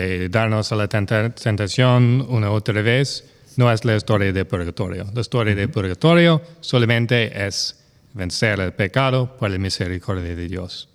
[0.00, 3.24] de darnos a la tenta- tentación una otra vez,
[3.56, 5.06] no es la historia de purgatorio.
[5.14, 7.76] La historia de purgatorio solamente es
[8.14, 10.88] vencer el pecado por la misericordia de Dios.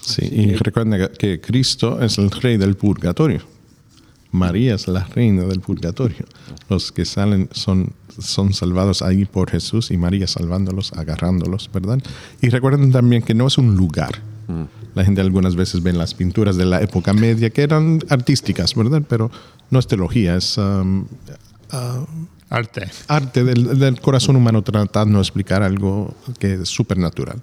[0.00, 3.40] Sí, y recuerden que- que Cristo es el rey del purgatorio.
[4.30, 6.24] María es la reina del purgatorio.
[6.68, 11.98] Los que salen son, son salvados ahí por Jesús y María salvándolos, agarrándolos, ¿verdad?
[12.42, 14.20] Y recuerden también que no es un lugar.
[14.98, 19.02] La gente algunas veces ve las pinturas de la época media que eran artísticas, ¿verdad?
[19.08, 19.30] Pero
[19.70, 21.04] no es teología, es um,
[22.50, 22.88] Arte.
[23.08, 27.40] arte del, del corazón humano tratando de explicar algo que es supernatural.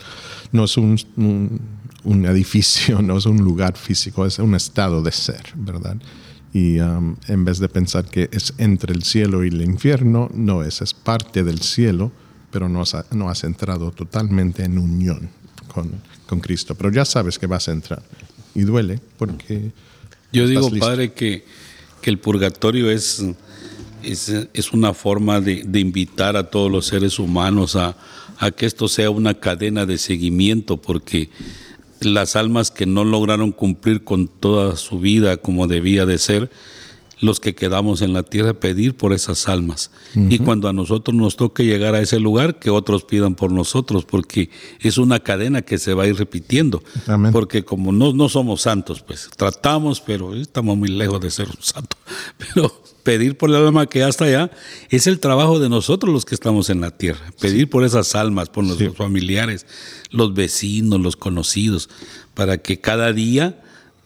[0.51, 1.61] No es un, un-
[2.03, 5.95] un edificio, no es un lugar físico, es un estado de ser, ¿verdad?
[6.53, 10.63] Y um, en vez de pensar que es entre el cielo y el infierno, no
[10.63, 12.11] es, es parte del cielo,
[12.51, 15.29] pero no has, no has entrado totalmente en unión
[15.73, 15.91] con,
[16.27, 16.75] con Cristo.
[16.75, 18.03] Pero ya sabes que vas a entrar.
[18.53, 19.71] Y duele porque...
[20.31, 20.85] Yo digo, listo.
[20.85, 21.45] padre, que,
[22.01, 23.23] que el purgatorio es,
[24.03, 27.95] es, es una forma de, de invitar a todos los seres humanos a,
[28.37, 31.29] a que esto sea una cadena de seguimiento, porque
[32.01, 36.51] las almas que no lograron cumplir con toda su vida como debía de ser,
[37.19, 39.91] los que quedamos en la tierra pedir por esas almas.
[40.15, 44.05] Y cuando a nosotros nos toque llegar a ese lugar, que otros pidan por nosotros,
[44.05, 44.49] porque
[44.79, 46.83] es una cadena que se va a ir repitiendo.
[47.07, 47.31] Amén.
[47.31, 51.61] Porque como no, no somos santos, pues tratamos, pero estamos muy lejos de ser un
[51.61, 51.97] santo.
[52.37, 52.71] Pero
[53.03, 54.51] pedir por el alma que ya está allá
[54.89, 57.31] es el trabajo de nosotros los que estamos en la tierra.
[57.39, 59.65] Pedir por esas almas, por nuestros familiares,
[60.11, 61.89] los vecinos, los conocidos,
[62.33, 63.61] para que cada día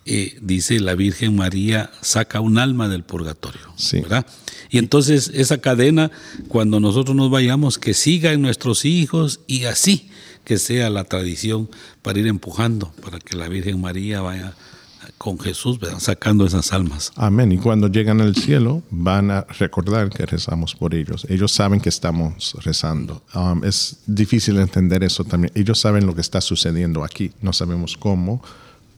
[0.10, 3.62] eh, dice la Virgen María, saca un alma del purgatorio.
[3.76, 4.02] Sí.
[4.02, 4.26] ¿verdad?
[4.72, 6.10] Y entonces esa cadena,
[6.48, 10.10] cuando nosotros nos vayamos, que siga en nuestros hijos y así
[10.44, 11.70] que sea la tradición
[12.02, 14.56] para ir empujando, para que la Virgen María vaya
[15.20, 16.00] con Jesús, ¿verdad?
[16.00, 17.12] sacando esas almas.
[17.16, 17.52] Amén.
[17.52, 21.28] Y cuando llegan al cielo, van a recordar que rezamos por ellos.
[21.30, 23.22] Ellos saben que estamos rezando.
[23.36, 25.52] Um, es difícil entender eso también.
[25.56, 27.32] Ellos saben lo que está sucediendo aquí.
[27.42, 28.42] No sabemos cómo,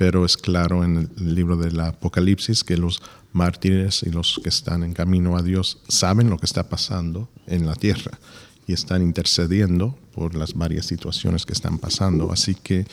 [0.01, 4.83] pero es claro en el libro del Apocalipsis que los mártires y los que están
[4.83, 8.17] en camino a Dios saben lo que está pasando en la tierra
[8.65, 12.31] y están intercediendo por las varias situaciones que están pasando.
[12.31, 12.87] Así que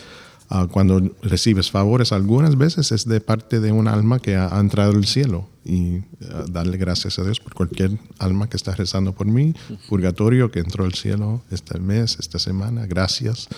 [0.51, 4.61] Ah, cuando recibes favores, algunas veces es de parte de un alma que ha, ha
[4.61, 5.99] entrado al cielo y
[6.31, 9.55] ah, darle gracias a Dios por cualquier alma que está rezando por mí,
[9.91, 13.49] purgatorio que entró al cielo este mes, esta semana, gracias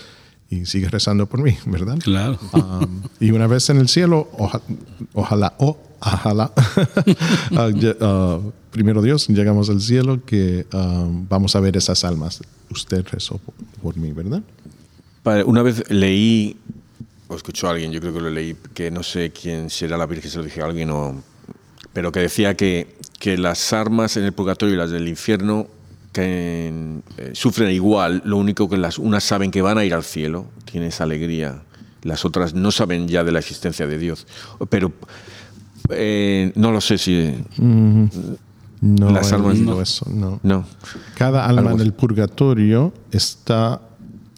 [0.51, 1.99] y sigue rezando por mí, ¿verdad?
[2.03, 2.39] Claro.
[2.53, 4.61] Um, y una vez en el cielo, oja-
[5.15, 6.53] ojalá, o ojalá,
[7.57, 12.41] ah, lle- ah, primero Dios, llegamos al cielo que ah, vamos a ver esas almas.
[12.71, 14.43] Usted rezó por, por mí, ¿verdad?
[15.23, 16.57] Padre, una vez leí,
[17.29, 20.07] o escuchó a alguien, yo creo que lo leí, que no sé quién será la
[20.07, 21.23] Virgen, se lo dije a alguien, o,
[21.93, 25.69] pero que decía que, que las armas en el purgatorio y las del infierno
[26.13, 30.05] que eh, sufren igual, lo único que las unas saben que van a ir al
[30.05, 31.63] cielo, tienen esa alegría,
[32.03, 34.27] las otras no saben ya de la existencia de Dios.
[34.69, 34.93] Pero
[35.91, 37.35] eh, no lo sé si...
[38.83, 39.83] No Las almas no.
[39.83, 40.41] eso, no.
[40.43, 40.65] No.
[41.15, 43.83] Cada alma del purgatorio está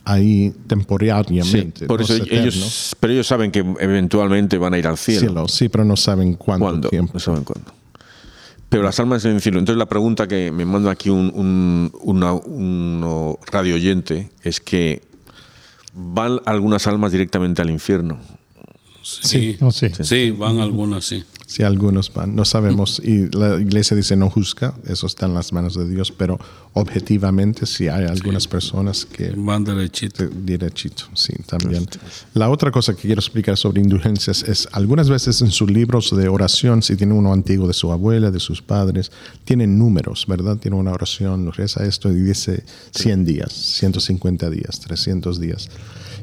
[0.05, 1.81] ahí temporariamente.
[1.81, 5.21] Sí, por eso ellos, pero ellos saben que eventualmente van a ir al cielo.
[5.21, 6.89] Cielo, sí, pero no saben cuánto ¿Cuándo?
[6.89, 7.13] tiempo.
[7.15, 7.73] No saben cuándo.
[8.73, 9.59] Pero las almas en el cielo.
[9.59, 15.03] Entonces la pregunta que me manda aquí un, un una- radio oyente es que
[15.93, 18.19] van algunas almas directamente al infierno.
[19.03, 19.21] Sí,
[19.71, 19.89] sí.
[20.05, 21.23] sí, van algunas, sí.
[21.53, 22.35] Sí, algunos van.
[22.35, 22.99] No sabemos.
[23.05, 24.73] Y la iglesia dice no juzga.
[24.87, 26.11] Eso está en las manos de Dios.
[26.11, 26.41] Pero
[26.73, 30.27] objetivamente sí hay algunas personas que Van derechito.
[30.33, 31.87] Derechito, sí, también.
[32.33, 36.27] La otra cosa que quiero explicar sobre indulgencias es, algunas veces en sus libros de
[36.27, 39.13] oración, si tiene uno antiguo de su abuela, de sus padres,
[39.45, 40.57] tienen números, ¿verdad?
[40.57, 45.69] Tiene una oración, reza esto y dice 100 días, 150 días, 300 días.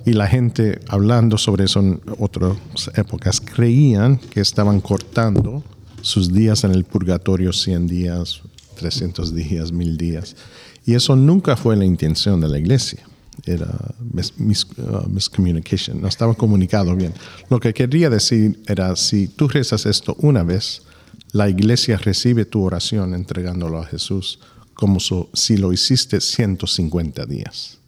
[0.06, 2.58] Y la gente, hablando sobre eso en otras
[2.96, 5.64] épocas, creían que estaban cortando
[6.02, 8.42] sus días en el purgatorio 100 días,
[8.78, 10.36] 300 días, 1000 días.
[10.86, 13.04] Y eso nunca fue la intención de la iglesia.
[13.46, 13.68] Era
[14.14, 17.14] mis, mis- uh, miscommunication, no estaba comunicado bien.
[17.50, 20.82] Lo que quería decir era, si tú rezas esto una vez,
[21.32, 24.40] la iglesia recibe tu oración entregándolo a Jesús
[24.74, 25.00] como
[25.34, 27.79] si lo hiciste 150 días.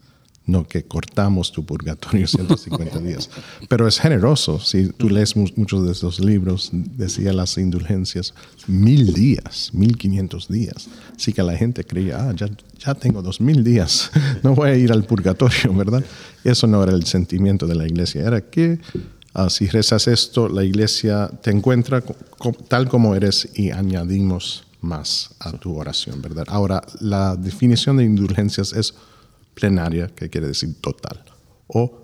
[0.47, 3.29] No que cortamos tu purgatorio 150 días.
[3.69, 4.59] Pero es generoso.
[4.59, 8.33] Si tú lees mu- muchos de estos libros, decía las indulgencias,
[8.67, 10.87] mil días, mil quinientos días.
[11.15, 12.49] Así que la gente creía, ah, ya,
[12.79, 14.09] ya tengo dos mil días,
[14.43, 16.03] no voy a ir al purgatorio, ¿verdad?
[16.43, 18.23] Eso no era el sentimiento de la iglesia.
[18.25, 18.79] Era que
[19.35, 22.15] ah, si rezas esto, la iglesia te encuentra co-
[22.67, 26.45] tal como eres y añadimos más a tu oración, ¿verdad?
[26.47, 28.95] Ahora, la definición de indulgencias es
[29.53, 31.23] plenaria, que quiere decir total,
[31.67, 32.01] o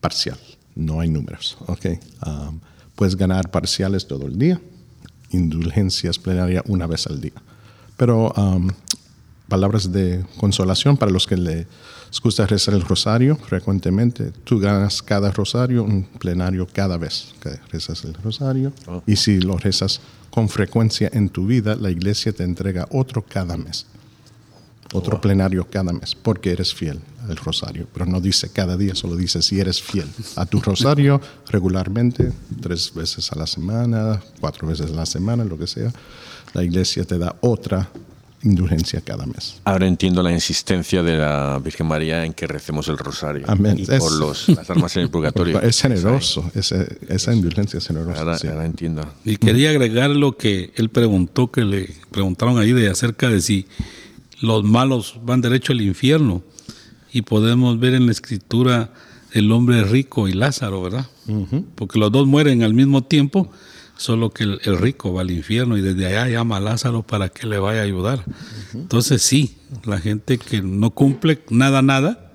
[0.00, 0.38] parcial.
[0.74, 1.86] No hay números, ¿ok?
[2.26, 2.60] Um,
[2.94, 4.60] puedes ganar parciales todo el día,
[5.30, 7.42] indulgencias plenaria una vez al día.
[7.96, 8.68] Pero um,
[9.48, 11.66] palabras de consolación para los que les
[12.22, 14.32] gusta rezar el rosario frecuentemente.
[14.44, 18.72] Tú ganas cada rosario un plenario cada vez que rezas el rosario.
[19.06, 23.56] Y si lo rezas con frecuencia en tu vida, la iglesia te entrega otro cada
[23.56, 23.86] mes.
[24.92, 27.00] Otro plenario cada mes, porque eres fiel.
[27.28, 31.20] el rosario, pero no dice cada día, solo dice si eres fiel a tu rosario
[31.48, 35.92] regularmente, tres veces a la semana, cuatro veces a la semana, lo que sea,
[36.54, 37.88] la iglesia te da otra
[38.42, 39.60] indulgencia cada mes.
[39.64, 43.44] Ahora entiendo la insistencia de la Virgen María en que recemos el rosario.
[43.48, 43.78] Amén.
[43.78, 45.60] Y Es- por los, las almas en el purgatorio.
[45.62, 48.18] Es generoso, ese- esa indulgencia es generosa.
[48.20, 48.48] Ahora, sí.
[48.48, 49.04] ahora entiendo.
[49.26, 53.66] Y quería agregar lo que él preguntó, que le preguntaron ahí de acerca de si
[54.40, 56.42] los malos van derecho al infierno.
[57.12, 58.92] Y podemos ver en la escritura
[59.32, 61.06] el hombre rico y Lázaro, ¿verdad?
[61.74, 63.50] Porque los dos mueren al mismo tiempo,
[63.96, 67.28] solo que el, el rico va al infierno y desde allá llama a Lázaro para
[67.28, 68.24] que le vaya a ayudar.
[68.74, 72.32] Entonces sí, la gente que no cumple nada, nada,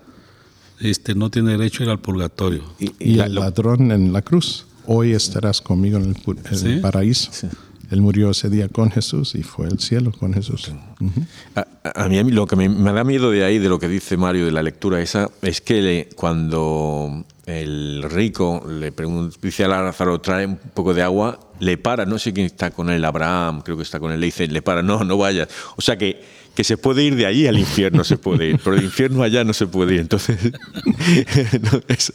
[0.79, 2.63] este, no tiene derecho a ir al purgatorio.
[2.79, 6.15] Y, Y el lo- ladrón en la cruz, hoy estarás conmigo en el,
[6.51, 6.67] en Sí.
[6.67, 7.31] el paraíso.
[7.95, 10.69] Él murió ese día con Jesús y fue al cielo con Jesús.
[10.99, 11.21] Ujú.
[11.55, 13.79] A, a mí, a mí lo que me, me da miedo de ahí, de lo
[13.79, 19.37] que dice Mario, de la lectura esa, es que le- cuando el rico le pregunta,
[19.41, 22.89] dice a Lázaro, trae un poco de agua, le para, no sé quién está con
[22.89, 25.47] él, Abraham, creo que está con él, le dice, le para, no, no vayas.
[25.77, 26.21] O sea que,
[26.53, 29.45] que se puede ir de allí al infierno, se puede ir, pero del infierno allá
[29.45, 30.01] no se puede ir.
[30.01, 30.37] Entonces,
[31.61, 32.11] no, es-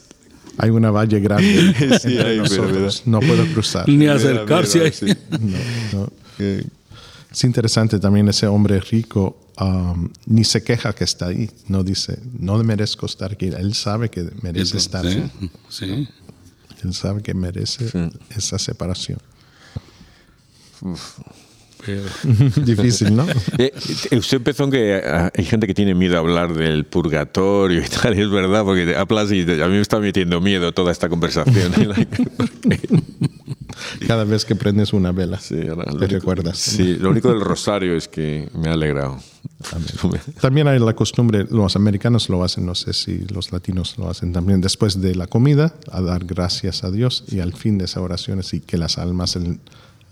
[0.57, 3.03] Hay una valle grande Sí, entre hay, pero, nosotros.
[3.05, 3.87] No puedo cruzar.
[3.89, 4.91] Ni acercarse ahí.
[4.91, 5.05] sí.
[5.93, 6.11] No, no.
[7.31, 11.49] Es interesante también ese hombre rico, um, ni se queja que está ahí.
[11.67, 13.45] No dice, no merezco estar aquí.
[13.47, 15.51] Él sabe que merece estar Sí, aquí.
[15.69, 16.07] sí.
[16.83, 17.89] Él sabe que merece
[18.35, 19.19] esa separación.
[21.85, 22.01] Pero-
[22.65, 23.25] Difícil, ¿no?
[23.57, 23.71] Eh,
[24.11, 27.81] eh, usted empezó en que ah, hay gente que tiene miedo a hablar del purgatorio
[27.83, 31.09] y tal, es verdad, porque hablas y a mí me está metiendo miedo toda esta
[31.09, 31.71] conversación.
[34.07, 36.57] Cada vez que prendes una vela, Sí, ahora, te único- recuerdas.
[36.57, 39.17] Sí, lo único del rosario es que me ha alegrado.
[40.39, 44.33] También hay la costumbre, los americanos lo hacen, no sé si los latinos lo hacen
[44.33, 48.01] también, después de la comida, a dar gracias a Dios y al fin de esa
[48.01, 49.59] oración es y que las almas, en-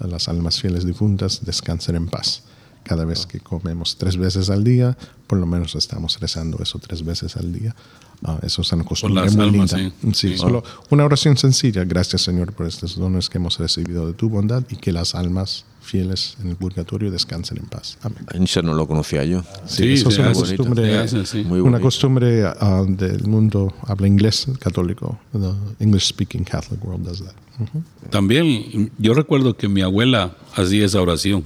[0.08, 2.44] las almas fieles difuntas descansen en paz.
[2.84, 4.98] Cada vez que comemos tres veces al día,
[5.28, 7.76] por lo menos estamos rezando eso tres veces al día.
[8.24, 9.94] Ah, eso es una costumbre muy almas, linda.
[10.02, 10.12] sí.
[10.14, 10.38] Sí, Sí.
[10.38, 11.84] solo una oración sencilla.
[11.86, 15.66] Gracias, Señor, por estos dones que hemos recibido de tu bondad y que las almas
[15.90, 17.98] fieles en el purgatorio descansen en paz.
[18.02, 18.26] Amén.
[18.44, 19.44] Eso no lo conocía yo.
[19.66, 21.40] Sí, Sí, eso es se una costumbre, sí.
[21.42, 25.20] Una costumbre ah, del mundo habla inglés católico.
[25.32, 27.34] The English speaking Catholic world does that.
[27.60, 27.84] Ujú.
[28.10, 31.44] También yo recuerdo que mi abuela hacía esa oración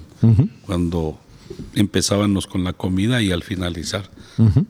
[0.66, 1.18] cuando
[1.76, 4.10] empezábamos con la comida y al finalizar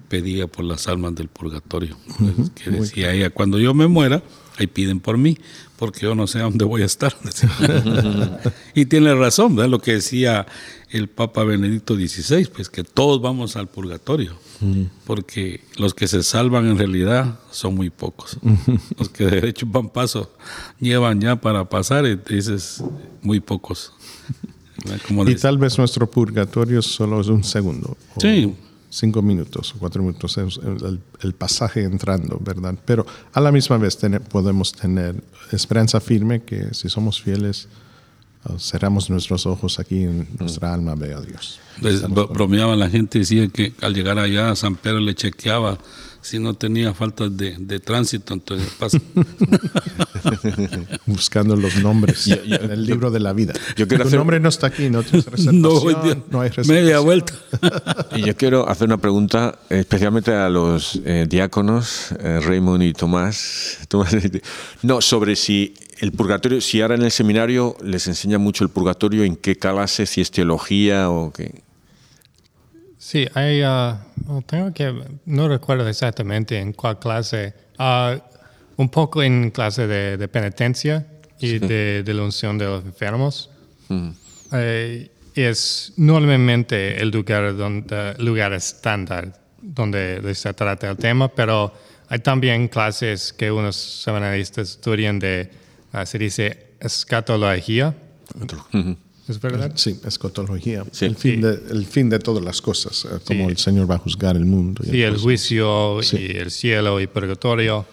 [0.07, 1.97] pedía por las almas del purgatorio.
[2.17, 4.23] Pues, que decía ella, cuando yo me muera,
[4.57, 5.37] ahí piden por mí,
[5.77, 7.15] porque yo no sé a dónde voy a estar.
[8.75, 9.69] y tiene razón, ¿verdad?
[9.71, 10.45] Lo que decía
[10.89, 14.37] el Papa Benedicto XVI, pues que todos vamos al purgatorio,
[15.05, 18.37] porque los que se salvan en realidad son muy pocos.
[18.99, 20.31] Los que de derecho van paso
[20.79, 22.83] llevan ya para pasar, y dices,
[23.21, 23.93] muy pocos.
[25.09, 27.95] Y dice- tal vez nuestro purgatorio solo es un segundo.
[28.15, 28.53] o Sí.
[28.95, 32.75] Cinco minutos o cuatro minutos, el, el pasaje entrando, ¿verdad?
[32.85, 35.15] Pero a la misma vez tener- podemos tener
[35.51, 37.67] esperanza firme que si somos fieles,
[38.45, 41.59] ah, cerramos nuestros ojos aquí en nuestra alma ve a Dios.
[41.81, 45.79] Pues, bro- bromeaba la gente, decía que al llegar allá a San Pedro le chequeaba
[46.23, 48.97] si no tenía faltas de, de tránsito, entonces pasa.
[51.05, 53.53] buscando los nombres en el libro de la vida.
[53.75, 55.69] yo quiero tu hacer- nombre no está aquí, no tienes reservación, no,
[56.31, 57.03] no, hay media reservación.
[57.05, 57.33] vuelta.
[58.15, 63.79] Y yo quiero hacer una pregunta especialmente a los eh, diáconos, eh, Raymond y Tomás.
[63.87, 64.15] Tomás,
[64.81, 69.23] No, sobre si el purgatorio, si ahora en el seminario les enseña mucho el purgatorio,
[69.23, 71.61] en qué clase, si es teología o qué.
[73.13, 74.91] Sí, hay, ah, oh, tengo que,
[75.25, 78.17] no recuerdo exactamente en cuál clase, Ah,
[78.75, 81.05] un poco en clase de, de penitencia
[81.39, 83.51] y de, de la unción de los enfermos.
[84.51, 91.71] Eh, es normalmente el lugar, donde, lugar estándar donde se trata el tema, pero
[92.09, 95.51] hay también clases que unos seminaristas estudian de,
[95.91, 97.93] ah, se dice, escatología.
[99.27, 99.71] ¿Es verdad?
[99.75, 100.83] Sí, escatología.
[100.91, 101.05] Sí.
[101.05, 101.41] El, fin Sí.
[101.41, 103.51] de, el fin de todas las cosas, eh, como Sí.
[103.51, 104.83] el Señor va a juzgar el mundo.
[104.85, 105.23] y Sí, el cosas.
[105.23, 106.17] juicio Sí.
[106.17, 107.85] y el cielo y purgatorio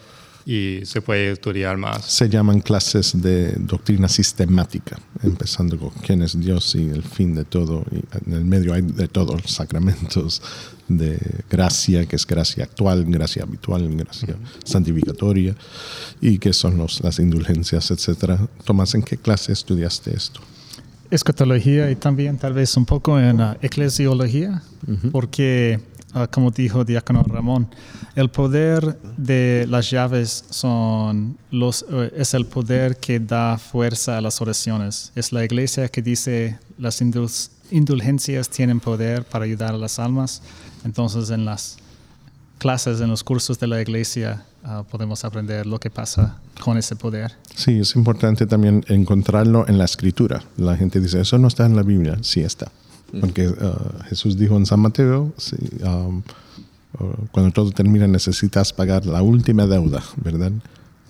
[0.45, 2.05] y se puede estudiar más.
[2.07, 7.45] Se llaman clases de doctrina sistemática, empezando con quién es Dios y el fin de
[7.45, 7.85] todo.
[7.93, 7.97] Y
[8.29, 10.43] en el medio hay de todos los sacramentos
[10.89, 11.17] de
[11.49, 15.55] gracia, que es gracia actual, gracia habitual, gracia santificatoria,
[16.21, 18.49] y que son los, las indulgencias, etcétera.
[18.65, 20.41] Tomás, ¿en qué clase estudiaste esto?
[21.11, 24.63] Escatología y también tal vez un poco en eclesiología,
[25.13, 25.81] porque
[26.13, 27.69] ah, como dijo Diácono Ramón,
[28.15, 34.21] el poder de las llaves son los, eh, es el poder que da fuerza a
[34.21, 35.13] las oraciones.
[35.15, 40.43] Es la iglesia que dice las indul- indulgencias tienen poder para ayudar a las almas.
[40.85, 41.77] Entonces en las
[42.59, 46.97] clases, en los cursos de la iglesia, ah, podemos aprender lo que pasa con ese
[46.97, 47.33] poder.
[47.55, 50.43] Sí, es importante también encontrarlo en la escritura.
[50.57, 52.19] La gente dice, eso no está en la Biblia.
[52.23, 52.71] Sí está.
[53.21, 53.55] Porque uh,
[54.09, 56.19] Jesús dijo en San Mateo, sí, um,
[57.01, 60.53] uh, cuando todo termina necesitas pagar la última deuda, ¿verdad?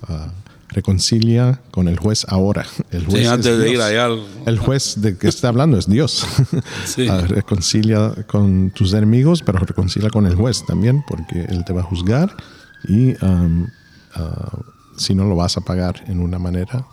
[0.08, 0.30] Uh,
[0.68, 2.64] reconcilia con el juez ahora.
[2.90, 5.76] El juez Sí, es antes de ir allá al- El juez de que está hablando
[5.76, 6.24] es Dios.
[6.86, 7.06] Sí.
[7.08, 11.80] Ah, reconcilia con tus enemigos, pero reconcilia con el juez también, porque él te va
[11.82, 12.34] a juzgar
[12.88, 13.66] y um,
[14.14, 14.58] ah,
[14.96, 16.86] si no lo vas a pagar en una manera,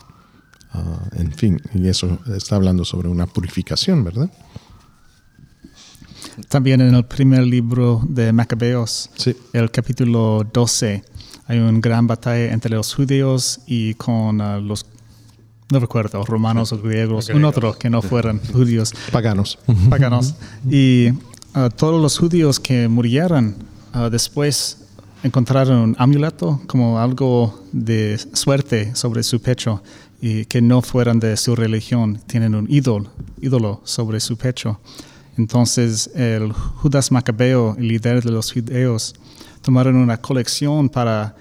[0.73, 4.29] ah, en fin, y eso está hablando sobre una purificación, ¿verdad?
[6.49, 9.35] También en el primer libro de Macabeos, Sí.
[9.53, 11.03] el capítulo 12,
[11.47, 14.85] hay una gran batalla entre los judíos y con ah, los,
[15.71, 19.57] no recuerdo, romanos o griegos, un otro que no fueran judíos, Paganos.
[19.89, 20.35] paganos.
[20.69, 21.09] Y
[21.53, 23.55] ah, todos los judíos que murieron
[23.93, 24.86] ah, después
[25.23, 29.81] encontraron un amuleto como algo de suerte sobre su pecho
[30.21, 33.11] y que no fueran de su religión, tienen un ídolo,
[33.41, 34.79] ídolo sobre su pecho.
[35.37, 39.13] Entonces el Judas Macabeo, el líder de los judíos,
[39.61, 41.35] tomaron una colección para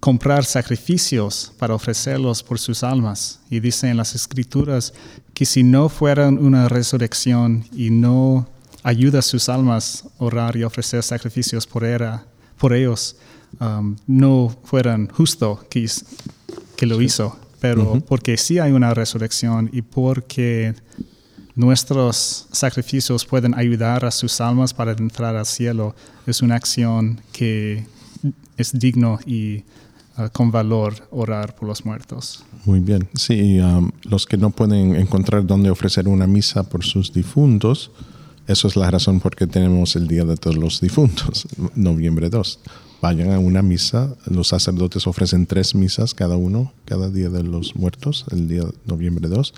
[0.00, 3.40] comprar sacrificios para ofrecerlos por sus almas.
[3.50, 4.92] Y dice en las escrituras
[5.34, 8.46] que si no fueran una resurrección y no
[8.82, 12.24] ayuda a sus almas a orar y ofrecer sacrificios por, era,
[12.58, 13.16] por ellos,
[13.60, 15.88] um, no fueran justo que,
[16.86, 17.38] lo hizo.
[17.60, 20.74] Pero porque sí hay una resurrección y porque
[21.54, 25.94] nuestros sacrificios pueden ayudar a sus almas para entrar al cielo,
[26.26, 27.86] es una acción que
[28.58, 29.64] es digno y
[30.18, 32.44] uh, con valor orar por los muertos.
[32.66, 33.08] Muy bien.
[33.14, 37.90] Sí, um, los que no pueden encontrar dónde ofrecer una misa por sus difuntos,
[38.46, 42.58] eso es la razón por qué tenemos el Día de todos los difuntos, noviembre 2.
[43.02, 47.76] Vayan a una misa, los sacerdotes ofrecen tres misas cada uno, cada día de los
[47.76, 49.52] muertos, el día de noviembre 2,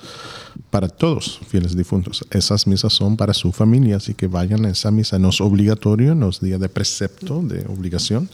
[0.70, 2.24] para todos fieles difuntos.
[2.30, 5.20] Esas misas son para su familia, así que vayan a esa misa.
[5.20, 8.28] No es obligatorio, no es día de precepto, de obligación,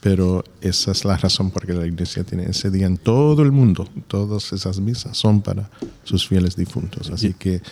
[0.00, 3.52] pero esa es la razón por qué la iglesia tiene ese día en todo el
[3.52, 3.88] mundo.
[4.08, 5.70] Todas esas misas son para
[6.02, 7.10] sus fieles difuntos.
[7.10, 7.62] Así que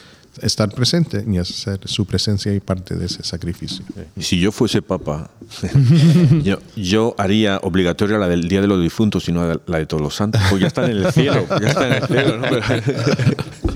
[0.43, 3.84] estar presente y hacer su presencia y parte de ese sacrificio.
[4.18, 5.30] Si yo fuese papa,
[6.43, 10.03] yo, yo haría obligatoria la del Día de los Difuntos y no la de todos
[10.03, 10.41] los santos.
[10.51, 12.39] Pues ya están en el cielo, ya están en el cielo.
[12.39, 13.76] ¿no?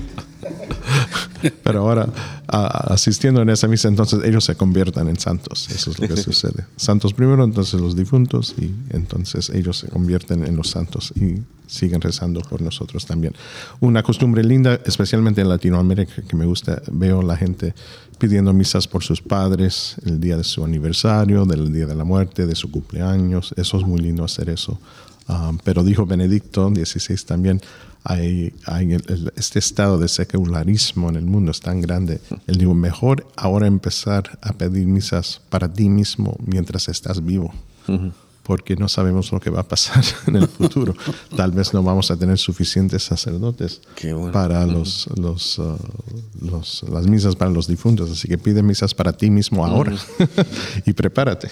[1.63, 2.07] Pero- ahora,
[2.47, 5.69] a- asistiendo en esa misa, entonces ellos se conviertan en santos.
[5.69, 6.65] Eso es lo que sucede.
[6.75, 12.01] Santos primero, entonces los difuntos, y entonces ellos se convierten en los santos y siguen
[12.01, 13.33] rezando por nosotros también.
[13.79, 17.73] Una costumbre linda, especialmente en Latinoamérica, que me gusta, veo la gente
[18.19, 22.45] pidiendo misas por sus padres, el día de su aniversario, del día de la muerte,
[22.45, 23.53] de su cumpleaños.
[23.57, 24.79] Eso es muy lindo hacer eso.
[25.27, 27.61] Ah, pero dijo Benedicto XVI también,
[28.03, 32.19] hay, hay el- el- este estado de secularismo en el mundo es tan grande.
[32.47, 37.53] Él dijo, mejor ahora empezar a pedir misas para ti mismo mientras estás vivo.
[38.43, 40.95] Porque no sabemos lo que va a pasar en el futuro.
[41.37, 44.31] Tal vez no vamos a tener suficientes sacerdotes bueno.
[44.31, 45.77] para los, los, uh,
[46.41, 48.09] los- las misas para los difuntos.
[48.09, 49.95] Así que pide misas para ti mismo ahora
[50.87, 51.49] y prepárate.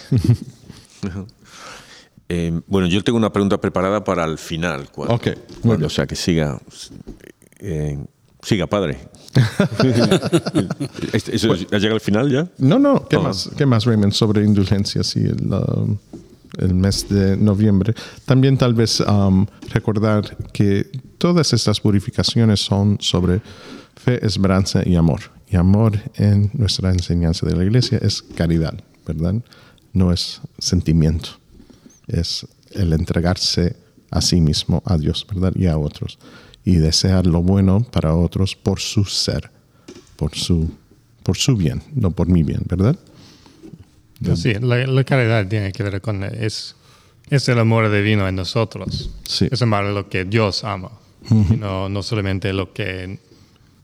[2.30, 4.90] Eh, bueno, yo tengo una pregunta preparada para el final.
[4.92, 5.28] Cuando, Ok,
[5.62, 5.84] cuando- bien.
[5.86, 6.60] o sea, que siga,
[7.60, 7.98] eh,
[8.44, 9.00] siga padre.
[11.14, 12.48] Este- ¿Eso ya llega al final ya?
[12.60, 13.20] No, no, ¿qué Ah.
[13.22, 13.50] más?
[13.58, 15.98] ¿Qué más, Raymond, sobre indulgencias y el, um,
[16.58, 17.94] el mes de noviembre?
[18.26, 20.86] También tal vez um, recordar que
[21.18, 23.42] todas estas purificaciones son sobre
[23.96, 25.22] fe, esperanza y amor.
[25.50, 28.76] Y amor en nuestra enseñanza de la iglesia es caridad,
[29.06, 29.36] ¿verdad?
[29.94, 31.30] No es sentimiento,
[32.10, 33.76] es el entregarse
[34.12, 35.54] a sí mismo, a Dios, ¿verdad?
[35.56, 36.20] Y a otros.
[36.66, 39.50] Y desear lo bueno para otros por su ser,
[40.16, 40.70] por su,
[41.24, 42.98] por su bien, no por mi bien, ¿verdad?
[44.36, 46.76] Sí, la, la caridad tiene que ver con es,
[47.30, 49.10] es el amor divino en nosotros.
[49.24, 49.48] Sí.
[49.50, 50.92] Es amar lo que Dios ama,
[51.30, 53.20] y no, no solamente lo que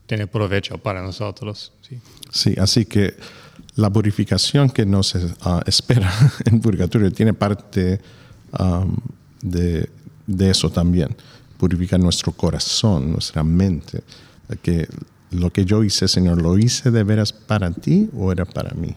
[0.06, 1.72] tiene provecho para nosotros.
[1.88, 1.98] Sí.
[2.30, 3.16] Sí, así que
[3.76, 6.12] la purificación que nos ah, espera
[6.44, 8.00] en purgatorio tiene parte
[9.42, 9.88] de,
[10.38, 11.14] eso también.
[11.58, 14.02] Purificar nuestro corazón, nuestra mente.
[14.62, 14.88] Que
[15.30, 18.94] lo que yo hice, Señor, ¿lo hice de veras para ti o era para mí?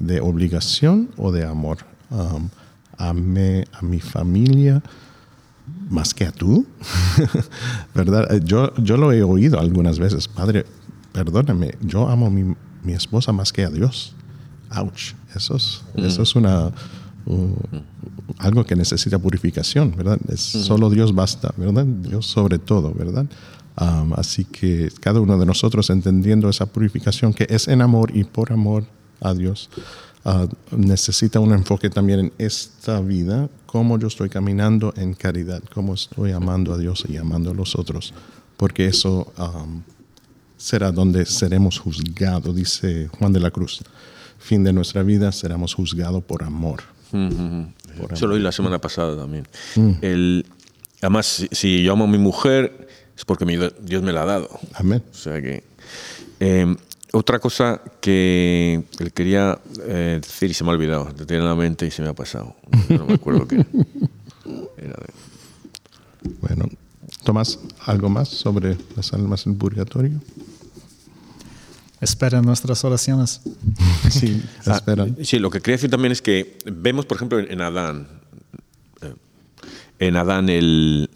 [0.00, 1.78] de obligación o de amor.
[2.10, 2.48] Um,
[2.96, 4.82] amé a mi familia
[5.90, 6.66] más que a tú,
[7.94, 8.40] ¿verdad?
[8.42, 10.64] Yo, yo lo he oído algunas veces, Padre,
[11.12, 12.54] perdóname, yo amo a mi,
[12.88, 14.14] mi esposa más que a Dios.
[14.70, 16.72] Ouch, eso es, eso es una,
[17.26, 17.54] uh,
[18.38, 20.18] algo que necesita purificación, ¿verdad?
[20.28, 21.84] Es, Solo Dios basta, ¿verdad?
[21.84, 23.26] Dios sobre todo, ¿verdad?
[23.78, 28.24] Um, así que cada uno de nosotros entendiendo esa purificación que es en amor y
[28.24, 28.84] por amor
[29.20, 29.68] a Dios,
[30.24, 35.92] uh, necesita un enfoque también en esta vida, cómo yo estoy caminando en caridad, cómo
[35.92, 38.14] estoy amando a Dios y amando a los otros,
[38.56, 39.82] porque eso um,
[40.58, 43.80] será donde seremos juzgados, dice Juan de la Cruz.
[44.38, 46.82] Fin de nuestra vida seremos juzgados por amor.
[48.12, 49.46] Eso lo oí la semana pasada también.
[50.02, 50.44] El,
[51.00, 52.86] además, si, si yo amo a mi mujer,
[53.16, 54.48] es porque mi Dios me la ha dado.
[54.74, 55.02] Amén.
[55.10, 55.64] O sea que.
[56.40, 56.76] eh,
[57.12, 61.48] otra cosa que le quería eh, decir y se me ha olvidado, te tiene en
[61.48, 62.54] la mente y se me ha pasado.
[62.90, 63.66] No me acuerdo qué era.
[64.76, 66.66] Era de- Bueno,
[67.24, 70.20] Tomás, ¿algo más sobre las almas en purgatorio?
[72.00, 73.40] Espera nuestras oraciones.
[74.10, 75.16] Sí, Ah, esperan.
[75.22, 78.08] Sí, lo que quería decir también es que vemos, por ejemplo, en Adán,
[79.02, 79.12] eh,
[79.98, 81.10] en Adán el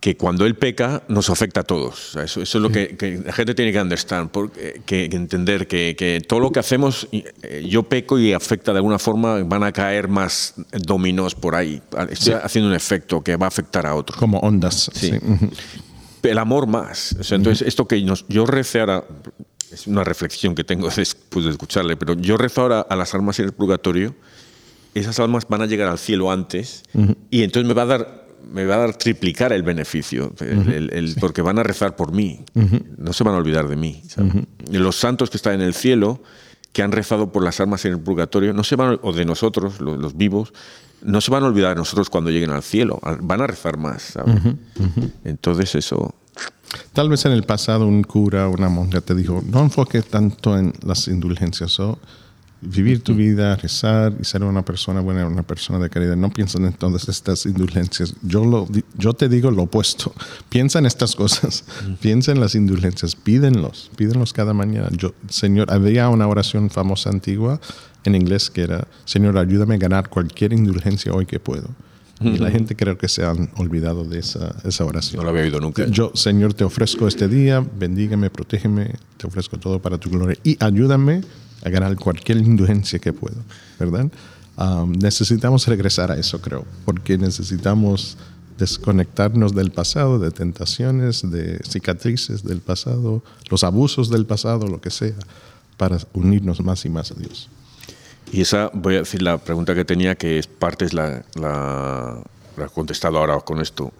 [0.00, 2.16] que cuando él peca nos afecta a todos.
[2.16, 5.68] Eso, eso es lo que, que la gente tiene que understand, porque- que, que entender
[5.68, 9.62] que, que todo lo que hacemos, eh, yo peco y afecta de alguna forma, van
[9.62, 11.80] a caer más dominos por ahí.
[12.10, 14.18] Estoy haciendo un efecto que va a afectar a otros.
[14.18, 14.90] Como ondas.
[14.92, 15.12] Sí.
[16.24, 17.14] El amor más.
[17.20, 19.04] O sea, entonces, esto que nos- yo recé ahora,
[19.72, 23.38] es una reflexión que tengo después de escucharle, pero yo rezo ahora a las almas
[23.38, 24.14] en el purgatorio,
[24.94, 26.82] esas almas van a llegar al cielo antes
[27.30, 30.92] y entonces me va a dar me va a dar triplicar el beneficio, el- el-
[30.92, 32.44] el- porque van a rezar por mí,
[32.98, 34.02] no se van a olvidar de mí.
[34.70, 36.20] los santos que están en el cielo,
[36.72, 39.80] que han rezado por las almas en el purgatorio, no se van, o de nosotros,
[39.80, 40.52] los, los vivos,
[41.02, 44.02] no se van a olvidar de nosotros cuando lleguen al cielo, van a rezar más.
[44.02, 44.34] ¿sabes?
[45.24, 46.14] Entonces eso...
[46.92, 50.58] Tal vez en el pasado un cura o una monja te dijo, no enfoques tanto
[50.58, 51.98] en las indulgencias, o
[52.62, 56.16] vivir tu vida, rezar y ser una persona buena, una persona de caridad.
[56.16, 58.14] No piensen en todas estas indulgencias.
[58.22, 60.14] Yo, lo, yo te digo lo opuesto.
[60.48, 61.64] Piensa en estas cosas.
[62.00, 63.16] Piensa en las indulgencias.
[63.16, 63.90] Pídenlos.
[63.96, 64.88] Pídenlos cada mañana.
[64.92, 67.60] Yo, Señor, había una oración famosa antigua
[68.04, 71.68] en inglés que era, Señor, ayúdame a ganar cualquier indulgencia hoy que puedo.
[72.34, 75.18] Y la gente creo que se han olvidado de esa, esa oración.
[75.18, 75.86] No lo había oído nunca.
[75.86, 80.56] Yo, Señor, te ofrezco este día, bendígame, protégeme, te ofrezco todo para tu gloria y
[80.60, 81.22] ayúdame
[81.64, 83.36] a ganar cualquier indulgencia que puedo,
[83.78, 84.10] ¿verdad?
[84.56, 88.18] Um, necesitamos regresar a eso, creo, porque necesitamos
[88.58, 94.90] desconectarnos del pasado, de tentaciones, de cicatrices del pasado, los abusos del pasado, lo que
[94.90, 95.16] sea,
[95.76, 97.48] para unirnos más y más a Dios.
[98.32, 102.18] Y esa, voy a decir la pregunta que tenía, que es parte es la, la,
[102.56, 103.92] la he contestado ahora con esto.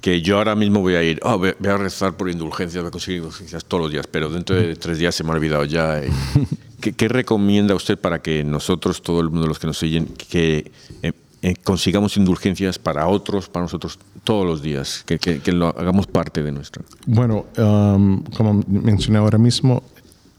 [0.00, 2.88] Que yo ahora mismo voy a ir, oh, voy voy a rezar por indulgencias, voy
[2.88, 5.64] a conseguir indulgencias todos los días, pero dentro de tres días se me ha olvidado
[5.64, 6.00] ya.
[6.04, 6.08] y-
[6.80, 10.70] ¿Qué, qué recomienda usted para que nosotros, todo el mundo, los que nos oyen, que
[11.02, 11.12] eh,
[11.42, 16.06] eh, consigamos indulgencias para otros, para nosotros todos los días, que, que- que lo hagamos
[16.06, 16.84] parte de nuestra?
[17.04, 19.82] Bueno, um, como mencioné ahora mismo,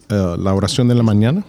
[0.07, 1.43] eh, la oración de la mañana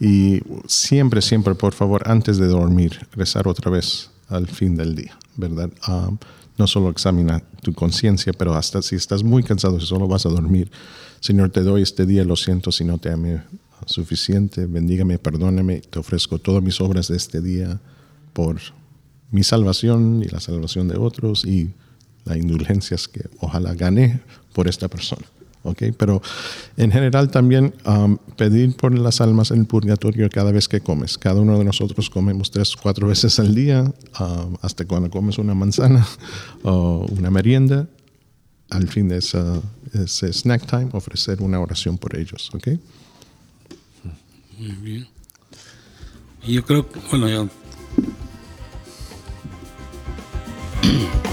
[0.00, 5.18] y siempre, siempre, por favor, antes de dormir, rezar otra vez al fin del día,
[5.36, 5.70] ¿verdad?
[5.86, 6.16] Um,
[6.56, 10.30] no solo examina tu conciencia, pero hasta si estás muy cansado, si solo vas a
[10.30, 10.70] dormir,
[11.20, 13.42] Señor, te doy este día, lo siento si no te amé
[13.86, 17.80] suficiente, bendígame, perdóname, te ofrezco todas mis obras de este día
[18.32, 18.58] por
[19.30, 21.72] mi salvación y la salvación de otros y
[22.24, 24.20] las indulgencias que ojalá gane
[24.52, 25.26] por esta persona.
[25.62, 25.82] ¿Ok?
[25.96, 26.22] Pero
[26.76, 31.18] en general también um, pedir por las almas en el purgatorio cada vez que comes.
[31.18, 35.54] Cada uno de nosotros comemos tres, cuatro veces al día, um, hasta cuando comes una
[35.54, 36.06] manzana
[36.62, 37.88] o una merienda.
[38.70, 39.60] Al fin de esa,
[39.92, 42.50] ese snack time, ofrecer una oración por ellos.
[42.54, 42.68] ¿ok?
[44.58, 45.08] Muy bien.
[46.46, 47.48] Yo creo que, bueno, yo.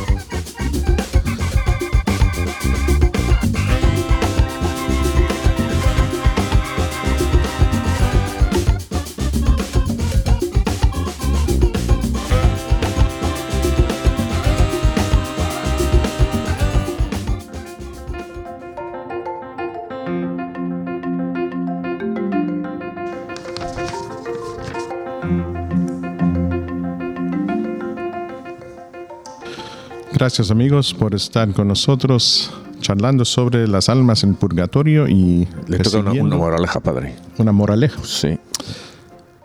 [30.17, 35.99] Gracias amigos por estar con nosotros charlando sobre las almas en purgatorio y Le toca
[35.99, 37.13] una, una moraleja, padre.
[37.37, 38.03] una moraleja.
[38.03, 38.39] Sí.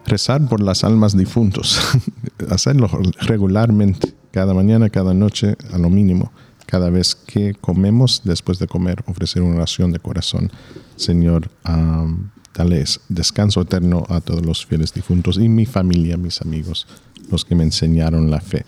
[0.07, 1.79] rezar por las almas difuntos,
[2.49, 2.89] hacerlo
[3.21, 6.33] regularmente, cada mañana, cada noche, a lo mínimo,
[6.65, 10.51] cada vez que comemos, después de comer, ofrecer una oración de corazón.
[10.97, 16.87] Señor, am, dale descanso eterno a todos los fieles difuntos y mi familia, mis amigos,
[17.31, 18.65] los que me enseñaron la fe.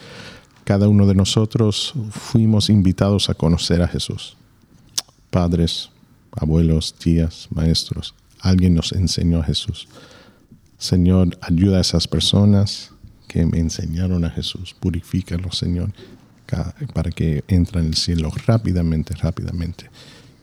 [0.65, 4.37] Cada uno de nosotros fuimos invitados a conocer a Jesús.
[5.31, 5.91] Padres,
[6.33, 9.89] abuelos, tías, maestros, alguien nos enseñó a Jesús.
[10.79, 12.91] Señor, ayuda a esas personas
[13.29, 14.75] que me enseñaron a Jesús.
[14.79, 15.93] Purifícalos, Señor,
[16.93, 19.91] para que entren en el cielo rápidamente, rápidamente.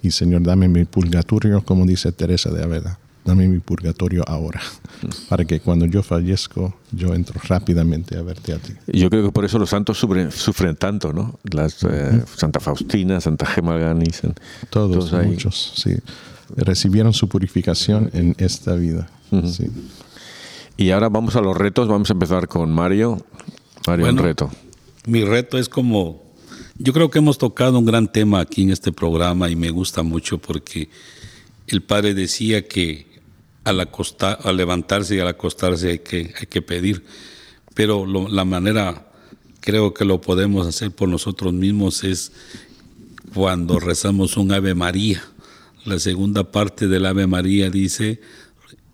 [0.03, 2.99] Y Señor, dame mi purgatorio, como dice Teresa de Aveda.
[3.24, 4.59] Dame mi purgatorio ahora,
[5.30, 8.74] para que cuando yo fallezco, yo entro rápidamente a verte a ti.
[8.88, 11.39] Yo creo que por eso los santos sufren, sufren tanto, ¿no?
[11.51, 14.34] Las, eh, Santa Faustina, Santa Ganis, en-
[14.72, 15.28] Todos, ahí.
[15.28, 15.91] muchos, sí.
[16.55, 19.09] Recibieron su purificación en esta vida.
[19.45, 19.67] sí.
[20.78, 21.88] Y ahora vamos a los retos.
[21.88, 23.24] Vamos a empezar con Mario.
[23.86, 24.22] Mario, un Bueno.
[24.24, 24.49] reto.
[25.05, 26.24] Mi reto es como,
[26.78, 30.01] yo creo que hemos tocado un gran tema aquí en este programa y me gusta
[30.01, 30.89] mucho porque
[31.67, 33.11] el padre decía que
[33.64, 37.03] al, acostar, al levantarse y al acostarse hay que, hay que pedir,
[37.74, 39.07] pero lo- la manera
[39.59, 42.32] creo que lo podemos hacer por nosotros mismos es
[43.34, 45.24] cuando rezamos un Ave María.
[45.86, 48.22] La segunda parte del Ave María dice,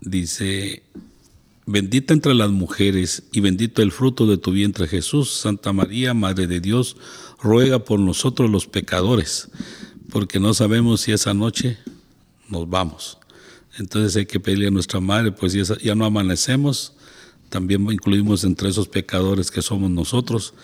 [0.00, 0.82] dice,
[1.66, 5.30] Bendita entre las mujeres y bendito el fruto de tu vientre Jesús.
[5.30, 6.96] Santa María, Madre de Dios,
[7.42, 9.50] ruega por nosotros los pecadores,
[10.10, 11.76] porque no sabemos si esa noche
[12.48, 13.17] nos vamos.
[13.78, 16.94] Entonces hay que pedirle a nuestra Madre, pues ya no amanecemos,
[17.48, 20.54] también incluimos entre esos pecadores que somos nosotros,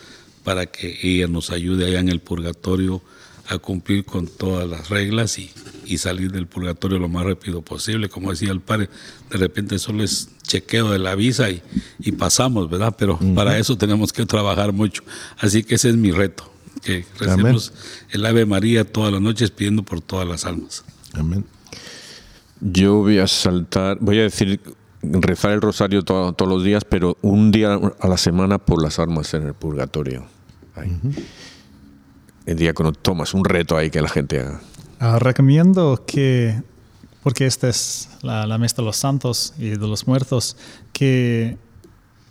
[0.43, 3.01] para que ella nos ayude allá en el purgatorio
[3.47, 5.51] a cumplir con todas las reglas y,
[5.85, 8.09] y salir del purgatorio lo más rápido posible.
[8.09, 8.89] Como decía el padre,
[9.29, 11.61] de repente solo es chequeo de la visa y,
[11.99, 12.95] y pasamos, ¿verdad?
[12.97, 15.03] Pero para eso tenemos que trabajar mucho.
[15.37, 16.51] Así que ese es mi reto,
[16.83, 17.73] que recemos
[18.11, 20.83] el Ave María todas las noches pidiendo por todas las almas.
[21.13, 21.45] Amén.
[22.67, 24.59] Yo voy a saltar, voy a decir
[25.03, 28.97] rezar el rosario to- todos los días, pero un día a la semana por las
[28.97, 30.25] almas en el purgatorio.
[30.75, 30.91] Ahí.
[32.47, 34.61] El diácono Tomás, un reto ahí que la gente haga.
[34.99, 36.59] Ah, recomiendo que,
[37.21, 40.57] porque esta es la, la mes de los santos y de los muertos,
[40.91, 41.57] que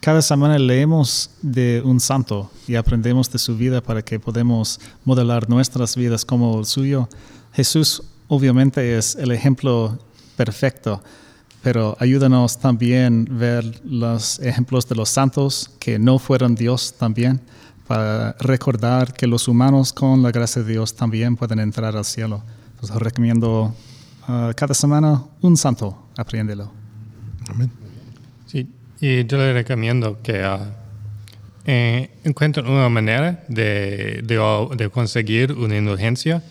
[0.01, 5.49] cada semana leemos de un santo y aprendemos de su vida para que podamos modelar
[5.49, 7.09] nuestras vidas como el suyo.
[7.53, 9.99] Jesús obviamente es el ejemplo
[10.37, 11.03] perfecto,
[11.63, 17.41] pero ayúdanos también ver los ejemplos de los santos que no fueron Dios también,
[17.87, 22.43] para recordar que los humanos con la gracia de Dios también pueden entrar al cielo.
[22.75, 23.75] Entonces recomiendo
[24.27, 26.71] ah, cada semana un santo, apréndelo.
[27.49, 27.71] Amén.
[28.47, 28.67] Sí,
[29.01, 30.43] y yo le recomiendo que
[31.67, 36.43] eh, encuentren una manera de, de- de conseguir una indulgencia.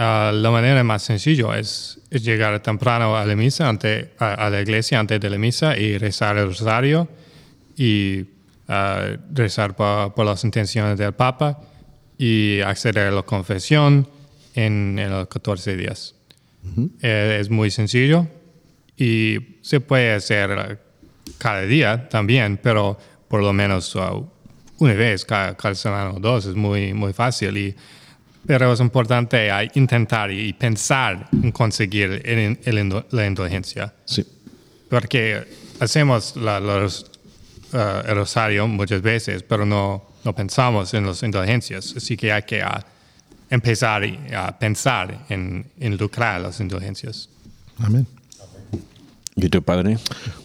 [0.00, 4.48] Ah, la manera más sencilla es, es llegar temprano a la misa, ante, a, a
[4.48, 7.08] la iglesia antes de la misa y rezar el rosario
[7.76, 8.24] y
[8.68, 11.60] ah, rezar por, por las intenciones del Papa
[12.16, 14.08] y acceder a la confesión
[14.54, 16.14] en, en los 14 días.
[17.02, 18.26] Eh, es muy sencillo
[18.96, 20.78] y se puede hacer
[21.38, 24.28] cada día también, pero por lo menos uh,
[24.78, 27.56] una vez cada, cada semana o dos es muy, muy fácil.
[27.56, 27.76] Y,
[28.48, 34.24] pero es importante uh, intentar y pensar en conseguir el- el la indulgencia, Sí.
[34.88, 35.44] porque
[35.80, 37.04] hacemos la- los,
[37.74, 42.42] uh, el rosario muchas veces, pero no, no pensamos en las indulgencias, así que hay
[42.44, 42.80] que uh,
[43.50, 47.28] empezar y, a pensar en, en lucrar las indulgencias.
[47.78, 48.06] Amén.
[49.36, 49.98] ¿Y tu padre?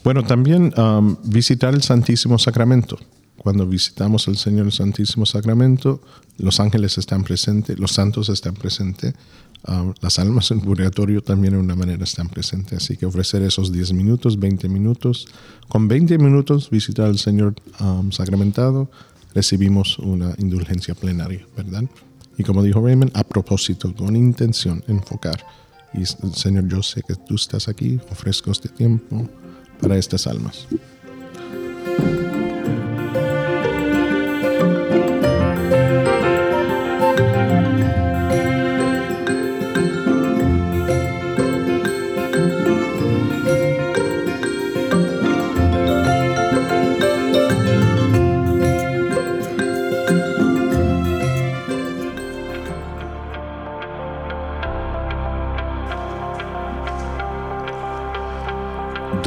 [0.03, 2.99] Bueno, también um, visitar el Santísimo Sacramento.
[3.37, 6.01] Cuando visitamos el Señor el Santísimo Sacramento,
[6.37, 9.13] los ángeles están presentes, los santos están presentes,
[9.67, 12.83] um, las almas en purgatorio también de una manera están presentes.
[12.83, 15.27] Así que ofrecer esos 10 minutos, 20 minutos.
[15.67, 18.89] Con 20 minutos visitar al Señor um, sacramentado,
[19.33, 21.83] recibimos una indulgencia plenaria, ¿verdad?
[22.37, 25.43] Y como dijo Raymond, a propósito, con intención, enfocar.
[25.93, 29.29] Y Señor, yo sé que tú estás aquí, ofrezco este tiempo
[29.79, 30.67] para estas almas.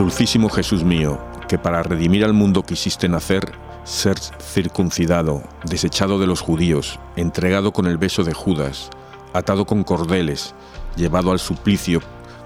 [0.07, 3.51] Dulcísimo Jesús mío, que para redimir al mundo quisiste nacer,
[3.83, 8.89] ser circuncidado, desechado de los judíos, entregado con el beso de Judas,
[9.33, 10.55] atado con cordeles,
[10.95, 12.03] llevado al suplicio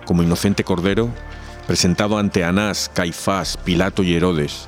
[0.06, 1.10] como inocente cordero,
[1.66, 4.64] presentado ante Anás, Caifás, Pilato y Herodes,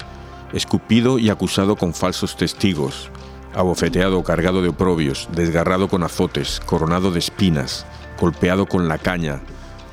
[0.53, 3.11] escupido y acusado con falsos testigos,
[3.55, 7.87] abofeteado, cargado de oprobios, desgarrado con azotes, coronado de espinas,
[8.21, 9.41] golpeado con la caña,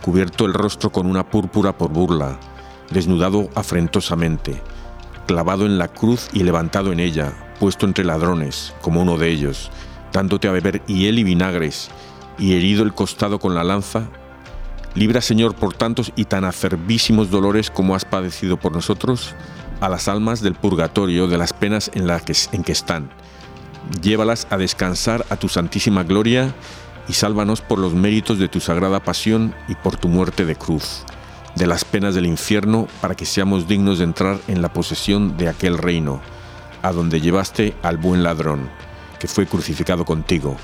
[0.01, 2.37] cubierto el rostro con una púrpura por burla,
[2.91, 4.61] desnudado afrentosamente,
[5.27, 9.71] clavado en la cruz y levantado en ella, puesto entre ladrones, como uno de ellos,
[10.11, 11.89] dándote a beber hiel y vinagres,
[12.37, 14.09] y herido el costado con la lanza,
[14.95, 19.35] libra Señor por tantos y tan acerbísimos dolores como has padecido por nosotros,
[19.81, 23.09] a las almas del purgatorio de las penas en, las que, en que están.
[24.01, 26.53] Llévalas a descansar a tu santísima gloria
[27.07, 31.03] y sálvanos por los méritos de tu sagrada pasión y por tu muerte de cruz,
[31.55, 35.49] de las penas del infierno, para que seamos dignos de entrar en la posesión de
[35.49, 36.21] aquel reino,
[36.81, 38.69] a donde llevaste al buen ladrón,
[39.19, 40.57] que fue crucificado contigo,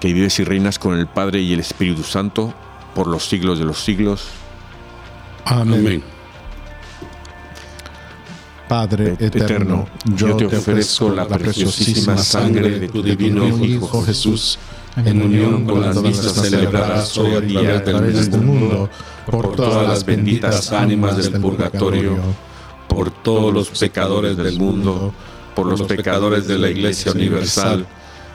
[0.00, 2.54] que vives y reinas con el Padre y el Espíritu Santo
[2.94, 4.28] por los siglos de los siglos.
[5.44, 5.80] Amén.
[5.80, 6.14] Amén.
[8.68, 9.86] Padre eterno,
[10.16, 14.58] yo te ofrezco la preciosísima sangre de tu divino Hijo Jesús,
[14.96, 18.88] en unión con las misas celebradas hoy a través del mundo,
[19.26, 22.16] por todas las benditas ánimas del purgatorio,
[22.88, 25.12] por todos los pecadores del mundo,
[25.54, 27.86] por los pecadores de la Iglesia Universal,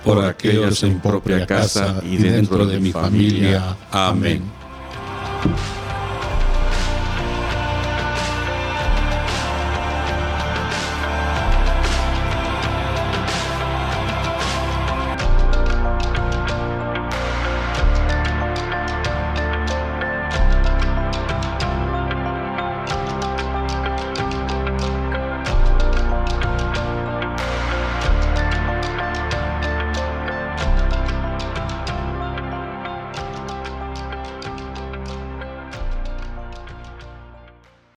[0.03, 3.77] por aquellos en propia casa y dentro de mi familia.
[3.91, 4.43] Amén.